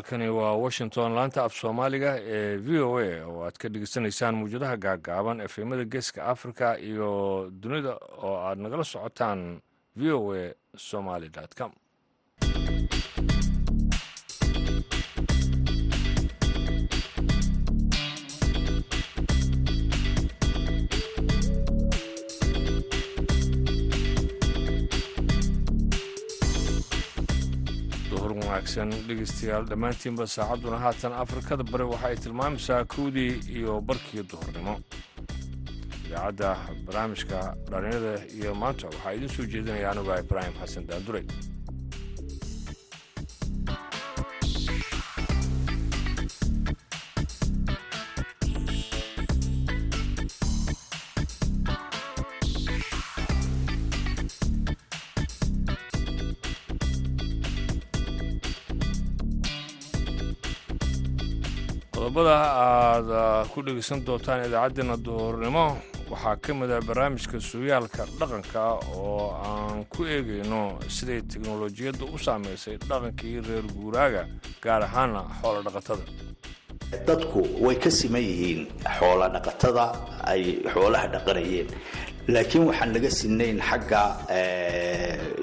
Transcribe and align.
halkani 0.00 0.28
waa 0.28 0.52
washington. 0.56 1.12
Laanta 1.14 1.44
af 1.44 1.52
soomaaliga 1.54 2.16
ee 2.22 2.56
v 2.56 2.68
o 2.82 2.98
a 2.98 3.24
oo 3.26 3.44
aad 3.44 3.56
ka 3.58 3.68
dhegeysanaysaan 3.68 4.34
muwjadaha 4.34 4.76
gaagaaban 4.76 5.40
efemada 5.40 5.84
geeska 5.84 6.24
africa 6.24 6.76
iyo 6.80 7.50
dunida 7.60 7.92
oo 8.22 8.36
aad 8.36 8.58
nagala 8.58 8.84
socotaan 8.84 9.60
v 9.96 10.02
o 10.12 10.32
a 10.34 10.54
somaly 10.76 11.28
com 11.58 11.72
wanaagsan 28.50 28.90
dhegeystayaal 29.08 29.64
dhammaantiinba 29.70 30.24
saacadduna 30.26 30.78
haatan 30.84 31.12
afrikada 31.22 31.62
bari 31.72 31.84
waxa 31.92 32.06
ay 32.08 32.16
tilmaamaysaa 32.16 32.84
kowdii 32.94 33.32
iyo 33.58 33.80
barkii 33.80 34.22
duhurnimo. 34.30 34.74
Idaacadda 36.06 36.50
barnaamijka 36.86 37.38
dhalinyarada 37.70 38.14
iyo 38.38 38.54
maanta 38.54 38.86
waxaa 38.86 39.12
idiin 39.16 39.28
soo 39.36 39.46
jeedinaya 39.52 39.90
anuga 39.90 40.18
ibraahim 40.24 40.54
xasan 40.60 40.86
daandurey 40.86 41.24
qodobada 62.10 62.36
aad 62.66 63.48
ku 63.52 63.62
dhegeysan 63.62 64.00
doontaan 64.06 64.40
idaacaddeenna 64.48 64.96
duhurnimo 65.06 65.66
waxaa 66.10 66.36
ka 66.42 66.52
mid 66.54 66.70
ah 66.76 66.80
barnaamijka 66.88 67.38
sugaalka 67.50 68.02
dhaqanka 68.18 68.62
oo 68.98 69.30
aan 69.50 69.84
ku 69.92 70.02
eegayno 70.04 70.62
siday 70.96 71.20
teknolojiyadda 71.32 72.04
u 72.14 72.18
saamaysay 72.26 72.76
dhaqankii 72.88 73.36
reer 73.46 73.66
guuraaga 73.76 74.22
gaar 74.64 74.82
ahaana 74.88 75.22
xoola 75.40 75.60
dhaqatada. 75.66 76.02
Dadku 77.06 77.40
way 77.64 77.76
ka 77.78 77.90
siman 77.98 78.22
yihiin 78.30 78.60
xoola 78.98 79.26
dhaqatada 79.34 79.84
ay 80.32 80.42
xoolaha 80.72 81.06
dhaqanayeen. 81.14 81.68
Laakiin 82.34 82.64
waxaan 82.68 82.90
laga 82.94 83.10
sinayn 83.18 83.58
xagga 83.68 84.02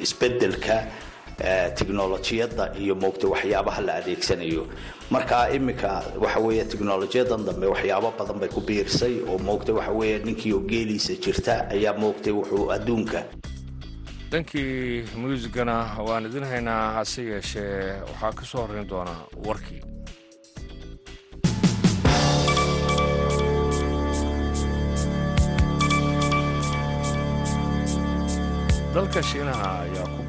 isbeddelka 0.06 0.78
teknolojiyadda 1.80 2.64
iyo 2.82 2.94
moogta 3.04 3.26
waxyaabaha 3.34 3.82
la 3.88 3.94
adeegsanayo 4.02 4.64
marka 5.14 5.40
iminka 5.58 5.92
waxa 6.24 6.40
weeye 6.46 6.64
teknolojiyadan 6.72 7.42
dambe 7.48 7.66
waxyaabo 7.74 8.10
badan 8.20 8.38
bay 8.42 8.50
ku 8.56 8.60
biirisay 8.68 9.16
oo 9.30 9.38
moogta 9.48 9.72
waxa 9.78 9.92
weeye 10.00 10.18
ninkii 10.28 10.54
oo 10.58 10.64
geeliisa 10.72 11.14
jirta 11.24 11.54
ayaa 11.76 11.94
moogtay 12.02 12.34
wuxuu 12.40 12.66
adduunka. 12.76 13.20
Dhankii 14.32 15.06
muusigana 15.22 15.76
waan 16.08 16.26
idin 16.30 16.44
haynaa 16.52 16.86
hase 16.98 17.22
yeeshee 17.32 18.02
waxaa 18.12 18.34
ka 18.38 18.44
soo 18.50 18.62
horrayn 18.64 18.88
doonaa 18.92 19.22
warkii 19.48 19.82
dalka 28.94 29.22
shiinaha 29.30 29.72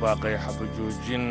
baaqay 0.02 0.36
xabajoojin 0.44 1.24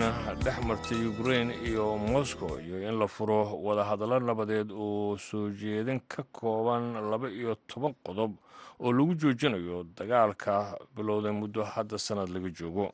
dhex 0.44 0.58
martay 0.68 1.06
ukrein 1.12 1.50
iyo 1.70 1.98
moscow 1.98 2.60
iyo 2.60 2.78
in 2.90 3.00
la 3.00 3.08
furo 3.08 3.42
wadahadallo 3.66 4.20
nabadeed 4.20 4.72
oo 4.72 5.18
soo 5.18 5.50
jeedin 5.50 6.00
ka 6.08 6.24
kooban 6.32 6.94
laba 7.12 7.30
iyo 7.30 7.56
toban 7.68 7.94
qodob 8.04 8.32
oo 8.80 8.92
lagu 8.92 9.14
joojinayo 9.16 9.84
dagaalka 9.98 10.78
bilowday 10.96 11.32
muddo 11.32 11.64
hadda 11.64 11.98
sannad 11.98 12.30
laga 12.30 12.50
joogo. 12.50 12.92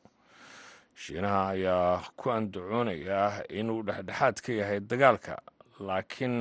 Shiinaha 0.94 1.48
ayaa 1.48 2.02
ku 2.16 2.30
andacoonaya 2.30 3.42
inuu 3.50 3.82
dhexdhexaad 3.82 4.36
ka 4.40 4.52
yahay 4.52 4.80
dagaalka 4.80 5.40
laakiin 5.80 6.40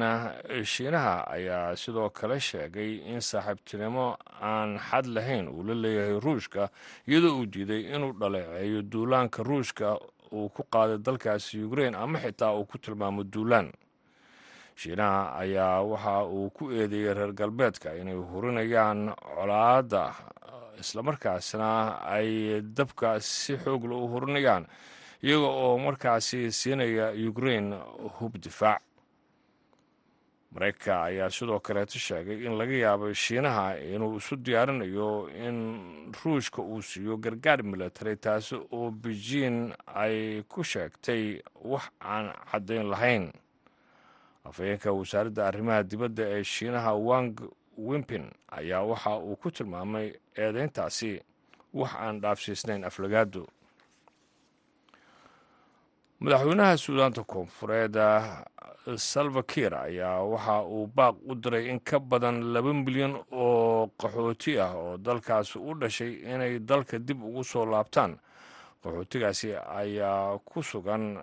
shiinaha 0.63 1.27
ayaa 1.27 1.75
sidoo 1.75 2.09
kale 2.09 2.39
sheegay 2.39 3.01
in 3.13 3.21
saaxiibtinimo 3.21 4.17
aan 4.41 4.77
xad 4.79 5.05
lahayn 5.05 5.47
uu 5.49 5.63
la 5.63 5.73
leeyahay 5.73 6.19
ruushka 6.19 6.69
iyadoo 7.07 7.37
uu 7.39 7.45
diiday 7.45 7.81
inuu 7.95 8.13
dhaleeceeyo 8.19 8.81
duulaanka 8.81 9.43
ruushka 9.43 9.97
uu 10.31 10.49
ku 10.49 10.63
qaaday 10.69 10.97
dalkaasi 10.97 11.63
ukrein 11.63 11.95
ama 11.95 12.19
xitaa 12.19 12.53
uu 12.53 12.65
ku 12.65 12.77
tilmaamo 12.77 13.23
duulaan. 13.23 13.71
Shiinaha 14.75 15.37
ayaa 15.41 15.81
waxa 15.81 16.23
uu 16.25 16.49
ku 16.49 16.71
eedeeyey 16.71 17.13
reer 17.13 17.33
galbeedka 17.33 17.93
inay 17.95 18.13
hurinayaan 18.15 19.13
colaadda 19.17 20.13
islamarkaasna 20.79 21.69
ay 22.05 22.61
dabka 22.61 23.19
si 23.19 23.57
xoogla 23.57 23.95
u 23.95 24.07
hurinayaan 24.13 24.65
iyaga 25.23 25.47
oo 25.47 25.77
markaasi 25.77 26.51
siinaya 26.51 27.13
ukrein 27.29 27.73
hub 28.17 28.33
difaac 28.41 28.81
maraykanka 30.53 31.03
ayaa 31.03 31.29
sidoo 31.29 31.59
kaleeto 31.59 31.99
sheegay 31.99 32.45
in 32.45 32.53
laga 32.57 32.73
yaabo 32.83 33.13
shiinaha 33.13 33.77
inuu 33.79 34.17
isu 34.17 34.35
diyaarinayo 34.35 35.29
in 35.47 35.57
ruushka 36.23 36.61
uu 36.61 36.81
siiyo 36.81 37.17
gargaar 37.17 37.63
milatary 37.63 38.15
taasi 38.15 38.55
oo 38.71 38.91
beijin 38.91 39.73
ay 39.95 40.41
ku 40.47 40.63
sheegtay 40.63 41.41
wax 41.63 41.83
aan 42.01 42.33
caddayn 42.51 42.89
lahayn. 42.89 43.31
Afhayeenka 44.45 44.91
wasaaradda 44.91 45.47
arrimaha 45.47 45.83
dibadda 45.83 46.23
ee 46.37 46.43
shiinaha 46.43 46.93
wang 46.93 47.33
wimpin 47.77 48.25
ayaa 48.51 48.83
waxa 48.83 49.17
uu 49.17 49.35
ku 49.35 49.51
tilmaamay 49.51 50.13
eedeyntaasi 50.37 51.21
wax 51.73 51.91
aan 51.95 52.19
dhaafsiisnayn 52.21 52.83
aflagaado 52.83 53.47
madaxweynaha 56.23 56.77
suudaanta 56.77 57.23
koonfureed 57.23 57.95
salva 58.97 59.43
kiir 59.43 59.73
ayaa 59.75 60.23
waxa 60.23 60.55
uu 60.63 60.87
baaq 60.87 61.15
u 61.27 61.35
diray 61.35 61.69
in 61.69 61.79
ka 61.79 61.99
badan 61.99 62.53
laba 62.53 62.73
milyan 62.73 63.15
oo 63.31 63.87
qaxooti 63.99 64.59
ah 64.59 64.71
oo 64.75 64.97
dalkaasi 64.97 65.59
u 65.59 65.73
dhashay 65.75 66.13
inay 66.23 66.59
dalka 66.59 66.99
dib 66.99 67.23
ugu 67.23 67.43
soo 67.43 67.65
laabtaan. 67.65 68.17
Qaxootigaasi 68.83 69.55
ayaa 69.55 70.37
ku 70.45 70.63
sugan 70.63 71.19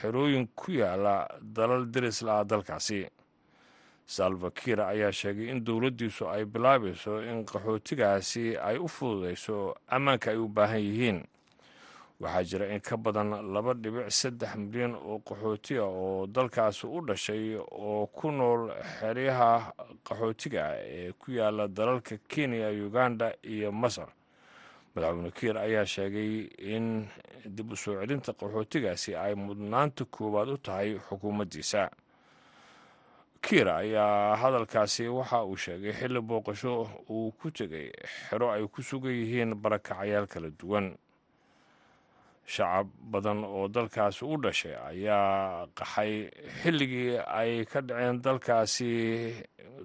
xerooyin 0.00 0.46
ku 0.54 0.70
yaalla 0.72 1.26
dalal 1.42 1.86
derisla 1.90 2.40
ah 2.40 2.44
dalkaasi. 2.44 3.06
Salva 4.06 4.50
kiir 4.50 4.80
ayaa 4.80 5.12
sheegay 5.12 5.50
in 5.50 5.64
dowladdiisu 5.64 6.26
ay 6.30 6.44
bilaabayso 6.44 7.22
in 7.22 7.44
qaxootigaasi 7.46 8.58
ay 8.58 8.78
u 8.78 8.88
fududayso 8.88 9.74
ammaanka 9.88 10.30
ay 10.30 10.36
u 10.38 10.48
baahan 10.48 10.80
yihiin 10.82 11.18
waxaa 12.20 12.44
jira 12.44 12.66
in 12.74 12.80
ka 12.80 12.96
badan 12.96 13.30
laba 13.52 13.72
dhibic 13.74 14.10
saddex 14.10 14.54
milyan 14.56 14.94
oo 14.94 15.18
qaxootiga 15.24 15.84
oo 15.84 16.26
dalkaasi 16.26 16.86
u 16.86 17.00
dhashay 17.06 17.56
oo 17.56 18.06
ku 18.06 18.30
nool 18.30 18.68
xeryaha 19.00 19.72
qaxootiga 20.04 20.76
ee 20.84 21.12
ku 21.12 21.32
yaalla 21.32 21.68
dalalka 21.68 22.18
kenya 22.28 22.68
uganda 22.86 23.32
iyo 23.42 23.72
masar. 23.72 24.08
Madaxweyne 24.94 25.30
kiir 25.30 25.56
ayaa 25.58 25.86
sheegay 25.86 26.50
in 26.58 27.06
dib 27.46 27.72
u 27.72 27.76
soo 27.76 27.96
celinta 28.00 28.32
qaxootigaasi 28.32 29.16
ay 29.16 29.34
mudnaanta 29.34 30.04
koowaad 30.04 30.48
u 30.48 30.58
tahay 30.58 30.98
xukuumaddiisa. 31.08 31.88
Kiir 33.40 33.68
ayaa 33.68 34.36
hadalkaasi 34.36 35.08
waxa 35.08 35.44
uu 35.44 35.56
sheegay 35.56 35.92
xilli 35.92 36.20
booqasho 36.20 36.90
uu 37.08 37.32
ku 37.32 37.48
tegay 37.50 37.88
xero 38.28 38.50
ay 38.52 38.66
ku 38.68 38.82
sugan 38.82 39.12
yihiin 39.16 39.54
barakacayaal 39.56 40.26
kala 40.28 40.50
duwan 40.50 40.92
shacab 42.54 42.88
badan 43.12 43.44
oo 43.44 43.68
dalkaasi 43.68 44.24
u 44.24 44.36
dhashay 44.42 44.74
ayaa 44.90 45.66
qaxay 45.78 46.12
xilligii 46.62 47.18
ay 47.40 47.64
ka 47.70 47.80
dhaceen 47.88 48.18
dalkaasi 48.24 48.90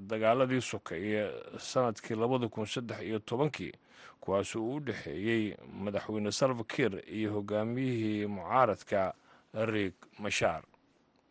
dagaaladii 0.09 0.61
sokeeye 0.61 1.21
sannadkii 1.69 2.15
labada 2.21 2.47
kun 2.49 2.65
saddex 2.65 2.99
iyo 3.01 3.19
tobankii 3.19 3.71
kuwaas 4.21 4.55
uu 4.55 4.75
u 4.75 4.79
dhexeeyey 4.79 5.43
madaxweyne 5.83 6.31
salva 6.31 6.63
kiir 6.63 6.93
iyo 7.17 7.29
hogaamiyihii 7.35 8.25
mucaaradka 8.27 9.13
riig 9.53 9.93
mashaar 10.19 10.63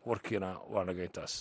warkiina 0.05 0.49
waa 0.73 0.83
naga 0.87 1.03
intaas 1.03 1.33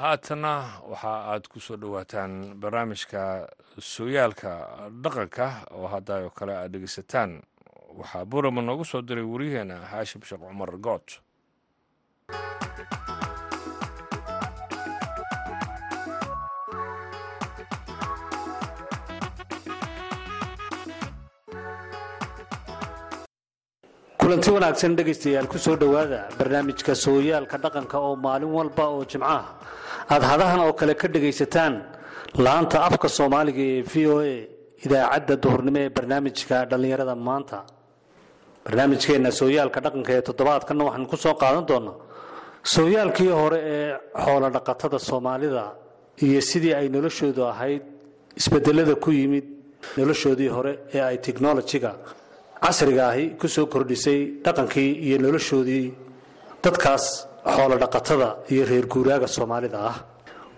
haatana 0.00 0.52
waxa 0.90 1.12
aad 1.32 1.44
ku 1.52 1.58
soo 1.66 1.76
dhowaataan 1.82 2.32
barnaamijka 2.60 3.20
sooyaalka 3.92 4.50
dhaqanka 5.02 5.46
oo 5.78 5.86
haddaayoo 5.94 6.30
kale 6.38 6.52
aad 6.56 6.72
dhegeysataan 6.72 7.30
waxaa 7.98 8.24
burama 8.30 8.60
noogu 8.62 8.84
soo 8.90 9.02
diray 9.08 9.26
waryaheena 9.32 9.76
haashim 9.92 10.22
sheekh 10.28 10.42
cumar 10.48 10.72
good 10.86 11.06
kulanti 24.28 24.50
wanaagsan 24.52 24.92
dhegaystayaal 24.96 25.48
ku 25.48 25.56
soo 25.56 25.72
dhowaada 25.80 26.28
barnaamijka 26.38 26.92
sooyaalka 26.94 27.56
dhaqanka 27.64 27.96
oo 27.96 28.12
maalin 28.24 28.52
walba 28.58 28.84
oo 28.92 29.00
jimcaha 29.10 29.56
aad 30.12 30.22
hadahan 30.30 30.60
oo 30.68 30.72
kale 30.76 30.92
ka 31.00 31.08
dhegaysataan 31.08 31.74
laanta 32.44 32.76
afka 32.88 33.08
soomaaliga 33.08 33.62
ee 33.72 33.80
v 33.90 33.94
o 34.12 34.16
a 34.20 34.34
idaacadda 34.84 35.34
duhurnimo 35.42 35.78
ee 35.84 35.88
barnaamijka 35.96 36.56
dhallinyarada 36.70 37.14
maanta. 37.28 37.58
Barnaamijkeenna 38.64 39.30
sooyaalka 39.40 39.80
dhaqanka 39.84 40.10
ee 40.16 40.22
toddobaadkanna 40.28 40.82
waxaan 40.88 41.06
ku 41.08 41.16
soo 41.24 41.34
qaadan 41.42 41.64
doonaa 41.70 41.96
sooyaalkii 42.74 43.32
hore 43.40 43.58
ee 43.74 43.88
xoolo 44.24 44.48
dhaqatada 44.56 44.98
soomaalida 45.08 45.64
iyo 46.26 46.40
sidii 46.50 46.74
ay 46.80 46.86
noloshoodu 46.96 47.42
ahayd 47.52 47.82
isbedelada 48.40 48.94
ku 49.04 49.08
yimid 49.10 49.46
noloshoodii 49.96 50.50
hore 50.56 50.72
ee 50.94 51.00
ay 51.08 51.16
technolojiga 51.26 51.92
casriga 52.64 53.04
ahi 53.12 53.24
ku 53.40 53.46
soo 53.54 53.66
kordhisay 53.72 54.20
dhaqankii 54.44 54.90
iyo 55.06 55.16
noloshoodii 55.24 55.86
dadkaas 56.64 57.04
xoolo 57.54 57.74
dhaqatada 57.82 58.28
iyo 58.52 58.62
reer 58.70 58.86
guuraaga 58.92 59.26
soomaalida 59.36 59.78
ah. 59.90 59.96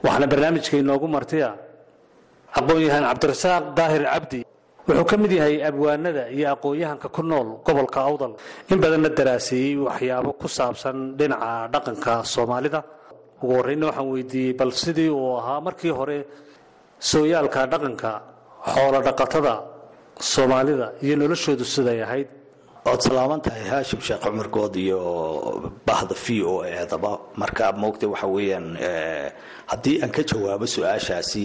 Waxaana 0.04 0.26
barnaamijka 0.32 0.74
inoogu 0.82 1.06
martiya 1.16 1.48
aqoon-yahaan 2.58 3.04
cabdirasaaq 3.10 3.64
daahir 3.78 4.04
cabdi. 4.12 4.40
Wuxuu 4.88 5.04
ka 5.10 5.16
mid 5.22 5.32
yahay 5.38 5.56
abwaanada 5.68 6.22
iyo 6.36 6.46
aqoon-yahanka 6.54 7.08
ku 7.16 7.22
nool 7.22 7.48
gobolka 7.66 8.00
awdal. 8.08 8.32
In 8.70 8.78
badanna 8.82 9.08
daraaseeyey 9.18 9.76
waxyaabo 9.86 10.30
ku 10.40 10.48
saabsan 10.48 10.96
dhinaca 11.18 11.68
dhaqanka 11.72 12.12
soomaalida. 12.34 12.80
Ugu 13.42 13.52
horreynna 13.58 13.86
waxaan 13.90 14.08
weydiiyey 14.14 14.52
bal 14.58 14.72
sidii 14.82 15.10
uu 15.12 15.36
ahaa 15.40 15.60
markii 15.66 15.92
hore 15.98 16.18
sooyaalka 17.10 17.60
dhaqanka 17.72 18.10
xoolo 18.72 18.98
dhaqatada 19.06 19.54
soomaalida 20.20 20.92
iyo 21.02 21.16
noloshoodu 21.16 21.64
siday 21.64 22.02
ahayd. 22.02 22.28
Waad 22.84 23.00
salaaman 23.00 23.40
tahay 23.44 23.64
haashim 23.68 24.00
sheekh 24.00 24.20
cumar 24.24 24.48
good 24.48 24.74
iyo 24.76 24.98
bahda 25.86 26.14
v 26.14 26.42
o 26.42 26.64
eedaba 26.64 27.18
marka 27.36 27.72
moogta 27.72 28.08
waxa 28.08 28.26
weeyaan 28.26 28.76
haddii 29.70 30.02
aan 30.02 30.10
ka 30.10 30.22
jawaabo 30.22 30.66
su'aashaasi 30.66 31.44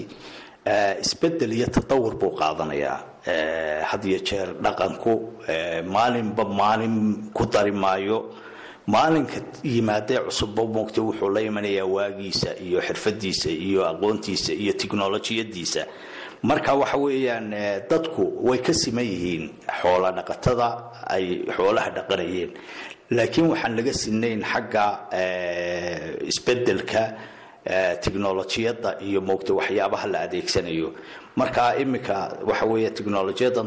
isbeddel 1.03 1.51
iyo 1.53 1.67
tatawur 1.67 2.15
buu 2.15 2.31
qaadanayaa. 2.39 2.99
Had 3.89 4.03
iyo 4.05 4.19
jeer 4.23 4.47
dhaqanku 4.63 5.13
maalinba 5.85 6.43
maalin 6.45 7.31
ku 7.33 7.45
dari 7.45 7.71
maayo. 7.71 8.31
Maalinka 8.87 9.41
yimaadee 9.63 10.19
cusubba 10.29 10.63
moogta 10.63 11.01
wuxuu 11.01 11.29
la 11.33 11.41
imanayaa 11.41 11.85
waagiisa 11.85 12.49
iyo 12.61 12.79
xirfadiisa 12.81 13.49
iyo 13.49 13.81
aqoontiisa 13.91 14.53
iyo 14.53 14.73
tiknolojiyadiisa 14.73 15.83
marka 16.43 16.73
waxa 16.75 16.97
weeyaan 16.97 17.49
dadku 17.89 18.23
way 18.47 18.57
ka 18.59 18.73
siman 18.73 19.05
yihiin 19.05 19.49
xoola 19.81 20.11
dhaqatada 20.17 20.67
ay 21.07 21.25
xoolaha 21.55 21.89
dhaqanayeen. 21.97 22.51
Laakiin 23.11 23.47
waxaan 23.51 23.75
laga 23.77 23.93
sinayn 23.93 24.41
xagga 24.51 24.85
isbeddelka 26.31 27.03
technolojiyadda 28.03 29.01
iyo 29.01 29.21
moogta 29.21 29.53
waxyaabaha 29.53 30.07
la 30.07 30.19
adeegsanayo. 30.25 30.93
Marka 31.35 31.75
iminka 31.81 32.37
waxa 32.45 32.65
weeye 32.65 32.89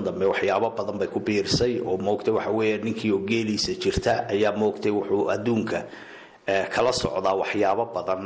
dambe 0.05 0.25
waxyaabo 0.27 0.71
badan 0.77 0.99
bay 0.99 1.09
ku 1.09 1.21
biirisay 1.21 1.81
oo 1.81 1.97
moogta 1.99 2.33
waxa 2.33 2.51
ninkii 2.79 3.13
oo 3.13 3.19
geeliisa 3.27 3.73
jirta 3.75 4.29
ayaa 4.31 4.53
moogtay 4.57 4.91
wuxuu 4.93 5.31
adduunka 5.31 5.85
kala 6.75 6.93
socdaa 6.93 7.35
waxyaabo 7.43 7.85
badan 7.95 8.23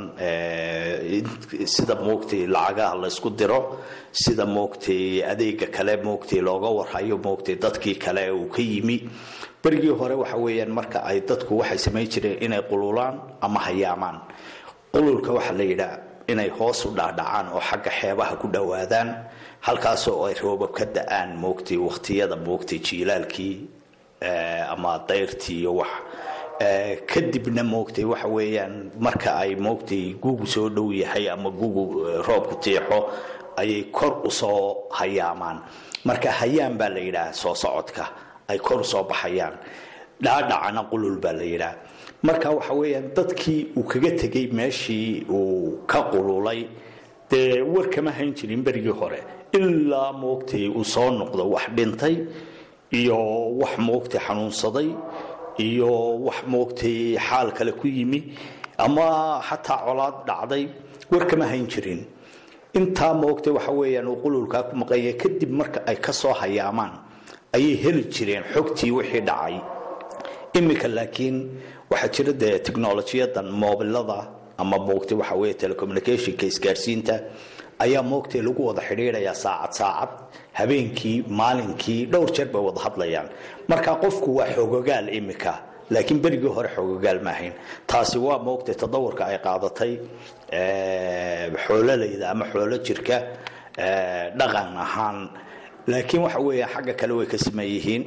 sida 1.75 1.95
moogtay 2.07 2.47
lacagaha 2.47 2.95
laysku 3.03 3.31
diro 3.39 3.61
sida 4.13 4.45
moogtay 4.47 5.23
adeega 5.33 5.67
kale 5.77 5.97
moogtay 6.07 6.41
looga 6.41 6.69
warhayo 6.79 7.17
moogtay 7.27 7.57
dadkii 7.63 7.97
kale 8.05 8.31
uu 8.31 8.47
ka 8.55 8.63
yimi. 8.63 9.09
Berigii 9.63 9.95
hore 10.01 10.15
waxa 10.15 10.37
weeyaan 10.37 10.71
marka 10.79 10.99
ay 11.05 11.21
dadku 11.29 11.59
waxay 11.61 11.79
samayn 11.79 12.07
jireen 12.13 12.39
inay 12.45 12.63
qululaan 12.71 13.15
ama 13.41 13.59
hayaamaan. 13.67 14.19
Qululka 14.95 15.33
waxaa 15.37 15.57
la 15.59 15.65
yidhaa 15.65 15.99
inay 16.29 16.49
hoos 16.59 16.85
u 16.87 16.91
dhaadhacaan 16.95 17.47
oo 17.55 17.61
xagga 17.61 17.91
xeebaha 18.01 18.37
ku 18.41 18.47
dhowaadaan 18.55 19.09
halkaasoo 19.67 20.27
ay 20.27 20.35
roobab 20.43 20.73
ka 20.79 20.85
da'aan 20.97 21.31
moogtay 21.43 21.77
waqtiyada 21.77 22.37
moogtay 22.37 22.79
jiilaalkii 22.79 23.57
ama 24.71 24.99
dayrtii 25.09 25.59
iyo 25.61 25.75
wax 25.83 25.91
kadibna 27.07 27.63
moogtay 27.65 28.05
waxa 28.05 28.29
weeyaan 28.29 28.91
marka 29.01 29.31
ay 29.43 29.55
moogtay 29.57 30.15
gugu 30.23 30.47
soo 30.47 30.69
dhow 30.69 30.93
yahay 30.93 31.29
ama 31.31 31.51
gugu 31.51 32.05
roobku 32.27 32.55
tiixo 32.63 32.99
ayay 33.57 33.85
kor 33.93 34.21
u 34.25 34.31
soo 34.31 34.89
hayaamaan. 34.91 35.59
Marka 36.05 36.31
hayaan 36.31 36.79
baa 36.79 36.89
la 36.89 37.01
yidhaah 37.01 37.33
soo 37.33 37.55
socodka 37.55 38.05
ay 38.49 38.59
kor 38.59 38.81
u 38.81 38.85
soo 38.85 39.05
baxayaan. 39.05 39.55
Dhaadhacana 40.23 40.83
qulul 40.91 41.19
baa 41.21 41.33
la 41.33 41.43
yidhaah 41.45 41.75
marka 42.23 42.51
waxa 42.51 42.75
weeyaan 42.75 43.11
dadkii 43.17 43.67
uu 43.77 43.83
kaga 43.85 44.11
tegay 44.21 44.47
meeshii 44.53 45.27
uu 45.31 45.83
ka 45.87 46.03
qululay 46.11 46.67
dee 47.31 47.63
war 47.63 47.87
kama 47.91 48.11
hayn 48.11 48.35
jirin 48.35 48.63
berigii 48.63 48.93
hore. 49.01 49.21
Ilaa 49.53 50.13
moogtay 50.13 50.69
uu 50.69 50.85
soo 50.85 51.11
noqdo 51.11 51.51
wax 51.51 51.69
dhintay 51.77 52.17
iyo 52.93 53.19
wax 53.61 53.79
moogtay 53.79 54.21
xanuunsaday 54.21 54.89
iyo 55.59 55.91
wax 56.27 56.39
moogtay 56.47 57.17
xaal 57.19 57.53
kale 57.53 57.73
ku 57.73 57.87
yimi 57.89 58.21
ama 58.79 59.41
xataa 59.49 59.85
colaad 59.87 60.15
dhacday 60.27 60.65
war 61.11 61.27
kama 61.27 61.47
hayn 61.47 61.67
jirin. 61.67 62.01
Intaa 62.75 63.13
moogtay 63.15 63.53
waxa 63.53 63.73
weeyaan 63.73 64.09
uu 64.09 64.17
qululkaa 64.25 64.63
ku 64.71 64.77
maqanya 64.77 65.13
kadib 65.23 65.51
marka 65.51 65.81
ay 65.87 65.97
ka 65.97 66.13
soo 66.13 66.33
hayaamaan 66.33 66.93
ayay 67.53 67.75
heli 67.83 68.05
jireen 68.15 68.45
xogtii 68.55 68.91
wixii 68.97 69.21
dhacay. 69.29 69.57
Iminka 70.57 70.89
laakiin 70.89 71.37
waxaa 71.91 72.09
jira 72.15 72.33
dee 72.33 72.59
technolojiyadan 72.59 73.47
moobilada 73.63 74.19
ama 74.59 74.77
moogtay 74.79 75.17
waxa 75.21 75.35
weeye 75.41 75.55
telecommunicationka 75.55 76.47
isgaarsiinta 76.47 77.15
ayaa 77.85 78.03
moogtay 78.13 78.41
lagu 78.47 78.61
wada 78.69 78.83
xidhiidhayaa 78.89 79.35
saacad 79.45 79.73
saacad 79.81 80.11
habeenkii 80.59 81.19
maalinkii 81.41 82.01
dhowr 82.13 82.31
jeer 82.37 82.49
bay 82.53 82.63
wada 82.69 82.81
hadlayaan. 82.87 83.29
Marka 83.71 83.91
qofku 84.03 84.29
waa 84.39 84.49
xogogaal 84.57 85.07
imika 85.19 85.53
laakiin 85.93 86.19
berigii 86.25 86.53
hore 86.57 86.69
xogogaal 86.77 87.21
maahayn 87.27 87.55
taasi 87.91 88.19
waa 88.27 88.39
moogtay 88.47 88.75
tadawurka 88.83 89.23
ay 89.31 89.39
qaadatay 89.47 89.93
xoololayda 91.65 92.27
ama 92.33 92.45
xoolo 92.53 92.77
jirka 92.87 93.17
dhaqan 94.39 94.69
ahaan. 94.85 95.19
Laakiin 95.91 96.23
waxa 96.25 96.39
weeya 96.47 96.67
xagga 96.75 96.95
kale 97.01 97.13
way 97.19 97.27
ka 97.33 97.37
siman 97.45 97.67
yihiin. 97.75 98.03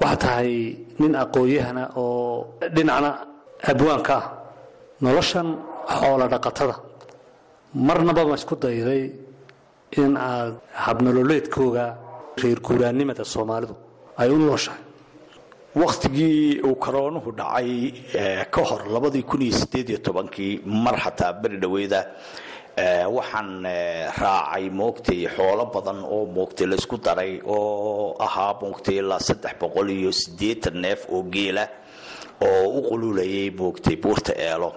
Waxaa 0.00 0.16
tahay 0.22 0.52
nin 1.00 1.12
aqoon-yahana 1.22 1.84
oo 1.96 2.46
dhinacna 2.74 3.10
abwaanka 3.70 4.14
ah 4.20 4.24
noloshan 5.04 5.48
xoolo 5.98 6.24
dhaqatada 6.32 6.74
marnaba 7.74 8.24
ma 8.28 8.34
isku 8.34 8.56
dayday 8.56 9.02
in 10.02 10.16
aad 10.16 10.54
habnololeedkooga 10.84 11.86
reer 12.42 12.60
guuraannimada 12.66 13.24
soomaalidu 13.24 13.74
ay 14.18 14.28
u 14.30 14.38
nooshahay. 14.38 14.82
Wakhtigii 15.74 16.60
uu 16.66 16.74
karoonuhu 16.84 17.30
dhacay 17.38 17.70
ka 18.50 18.60
hor 18.68 18.82
labadii 18.94 19.22
kun 19.22 19.42
iyo 19.42 19.52
sideed 19.60 19.88
iyo 19.88 19.98
tobankii 19.98 20.60
mar 20.66 20.96
xataa 20.98 21.32
beri 21.32 21.56
dhaweyda 21.62 22.00
waxaan 23.16 23.62
raacay 24.20 24.70
moogtay 24.70 25.20
xoolo 25.36 25.64
badan 25.74 26.02
oo 26.04 26.26
moogtay 26.26 26.66
laysku 26.66 26.96
daray 26.98 27.40
oo 27.46 28.16
ahaa 28.18 28.54
moogtay 28.62 28.96
ilaa 28.98 29.20
saddex 29.28 29.54
boqol 29.60 29.90
iyo 29.90 30.12
siddeetan 30.12 30.76
neef 30.82 31.06
oo 31.14 31.22
geela 31.34 31.68
oo 32.42 32.64
u 32.78 32.80
qululayay 32.88 33.50
moogtay 33.50 33.96
buurta 33.96 34.32
eelo 34.34 34.70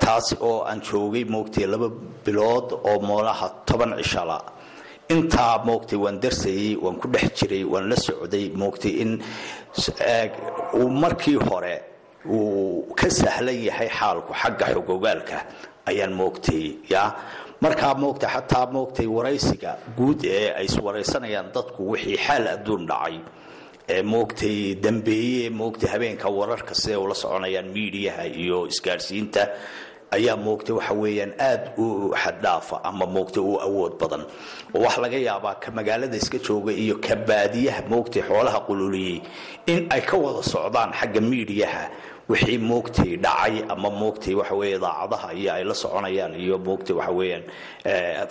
taas 0.00 0.34
oo 0.40 0.62
aan 0.64 0.80
joogay 0.80 1.24
moogtay 1.24 1.66
laba 1.66 1.88
bilood 2.24 2.72
oo 2.72 2.98
moolaha 3.00 3.48
toban 3.66 3.92
cishala. 3.98 4.38
Intaa 5.08 5.62
moogtay 5.64 5.98
waan 5.98 6.18
darsayey 6.22 6.76
waan 6.82 6.96
ku 7.00 7.08
dhex 7.08 7.30
jiray 7.38 7.64
waan 7.64 7.88
la 7.90 7.96
socday 7.96 8.50
moogtay 8.54 8.92
in 9.02 9.22
uu 10.74 10.88
markii 10.90 11.36
hore 11.48 11.74
uu 12.26 12.94
ka 12.98 13.08
sahlan 13.10 13.58
yahay 13.68 13.88
xaalku 13.98 14.32
xagga 14.34 14.66
xogogaalka 14.74 15.38
ayaan 15.86 16.12
moogtay 16.20 16.64
ya. 16.90 17.14
Markaa 17.60 17.94
moogtay 17.94 18.28
xataa 18.34 18.66
moogtay 18.72 19.06
waraysiga 19.06 19.76
guud 19.96 20.24
ee 20.24 20.50
ay 20.58 20.64
iswaraysanayaan 20.66 21.48
dadku 21.54 21.90
wixii 21.90 22.18
xaal 22.26 22.44
adduun 22.54 22.86
dhacay 22.90 23.16
moogtay 24.04 24.74
dambeeye 24.74 25.50
moogtay 25.50 25.88
habeenka 25.88 26.28
wararka 26.28 26.74
siday 26.74 26.96
ula 26.96 27.14
soconayaan 27.14 27.68
miidiyaha 27.72 28.26
iyo 28.26 28.66
isgaadhsiinta 28.66 29.48
ayaa 30.10 30.36
moogtay 30.36 30.74
waxa 30.76 30.94
weeyaan 30.94 31.32
aada 31.38 31.70
u 31.78 32.10
xaddhaafa 32.14 32.82
ama 32.84 33.06
moogtay 33.06 33.42
u 33.42 33.60
awood 33.60 33.94
badan. 34.00 34.22
Oo 34.74 34.80
waxa 34.82 35.00
laga 35.00 35.18
yaabaa 35.18 35.54
ka 35.62 35.70
magaalada 35.70 36.16
iska 36.16 36.38
jooga 36.38 36.72
iyo 36.72 36.98
ka 36.98 37.14
baadiyaha 37.16 37.82
moogtay 37.88 38.22
xoolaha 38.22 38.60
qululiyey 38.66 39.22
in 39.66 39.86
ay 39.90 40.00
ka 40.02 40.16
wada 40.16 40.42
socdaan 40.42 40.90
xagga 40.92 41.20
miidiyaha 41.20 41.82
wixii 42.28 42.58
moogtay 42.58 43.16
dhacay 43.24 43.54
ama 43.68 43.90
moogtay 43.90 44.34
waxa 44.34 44.54
idaacadaha 44.78 45.28
iyo 45.40 45.50
ay 45.54 45.64
la 45.64 45.74
soconayaan 45.74 46.34
iyo 46.34 46.58
moogtay 46.58 46.94
waxa 46.96 47.12
weeyaan 47.18 47.44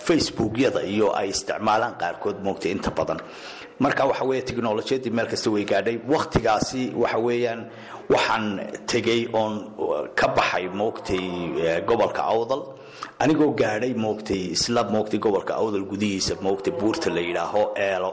facebookyada 0.06 0.82
iyo 0.94 1.16
ay 1.16 1.28
isticmaalaan 1.34 1.94
qaarkood 2.00 2.36
moogtay 2.44 2.70
inta 2.72 2.90
badan. 2.90 3.18
Marka 3.80 4.04
waxa 4.06 4.24
weeye 4.24 4.42
meel 5.10 5.26
kasta 5.26 5.50
way 5.50 5.64
gaadhay. 5.64 5.96
Wakhtigaasi 6.08 6.92
waxa 7.02 7.18
waxaan 8.10 8.44
tegay 8.86 9.28
oon 9.32 9.54
ka 10.14 10.28
baxay 10.28 10.68
moogtay 10.68 11.24
gobolka 11.88 12.22
awdal. 12.34 12.62
Anigoo 13.18 13.52
gaadhay 13.60 13.94
moogtay 13.94 14.42
isla 14.56 14.84
moogtay 14.84 15.18
gobolka 15.18 15.54
awdal 15.56 15.84
gudihiisa 15.90 16.34
moogtay 16.42 16.72
buurta 16.80 17.10
la 17.10 17.20
yidhaaho 17.20 17.62
eelo 17.76 18.10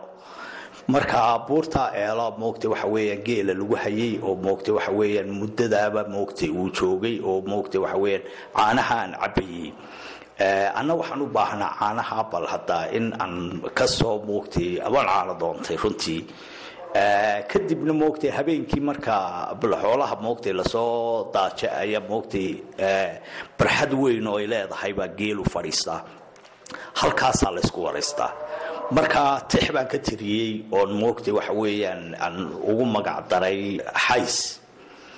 marka 0.87 1.39
buurtaa 1.47 1.91
eelo 1.95 2.31
moogtay 2.37 2.69
waxa 2.73 2.87
weeyaan 2.87 3.23
geela 3.27 3.53
lagu 3.53 3.75
hayay 3.83 4.19
oo 4.21 4.35
moogtay 4.35 4.73
waxa 4.77 4.91
weeyaan 4.91 5.29
muddadaaba 5.41 6.03
moogtay 6.15 6.49
uu 6.49 6.69
joogay 6.79 7.19
oo 7.23 7.41
moogtay 7.41 7.79
waxa 7.81 7.97
weeyaan 8.03 8.23
caanaha 8.55 8.95
aan 9.01 9.13
cabayay 9.21 9.71
anna 10.79 10.93
waxaan 10.99 11.21
u 11.21 11.27
baahnaa 11.37 11.71
caanaha 11.79 12.23
bal 12.31 12.45
haddaa 12.53 12.85
in 12.97 13.13
aan 13.23 13.61
ka 13.77 13.85
moogtay 14.27 14.79
abaan 14.87 15.07
caano 15.07 15.33
doontay 15.39 15.77
runtii. 15.83 16.21
Kadibna 17.51 17.93
moogtay 17.93 18.29
habeenkii 18.29 18.79
markaa 18.89 19.55
xoolaha 19.81 20.15
moogtay 20.21 20.53
la 20.53 20.63
soo 20.63 21.31
daaja 21.33 21.67
ayaa 21.83 22.01
moogtay 22.09 22.47
barxad 23.57 23.93
weyn 23.93 24.27
oo 24.27 24.37
ay 24.37 24.47
leedahay 24.47 24.93
baa 24.93 25.07
geelu 25.07 25.43
fadhiistaa 25.53 26.01
halkaasaa 26.93 27.51
laysku 27.55 27.83
waraystaa 27.83 28.31
marka 28.91 29.41
tix 29.49 29.71
baan 29.75 29.87
ka 29.91 29.97
tiriyey 30.07 30.65
oon 30.71 30.89
moogtay 31.01 31.33
waxa 31.37 31.53
weeyaan 31.61 32.01
aan 32.25 32.35
ugu 32.69 32.85
magac 32.95 33.27
daray 33.31 33.59
xays 34.05 34.35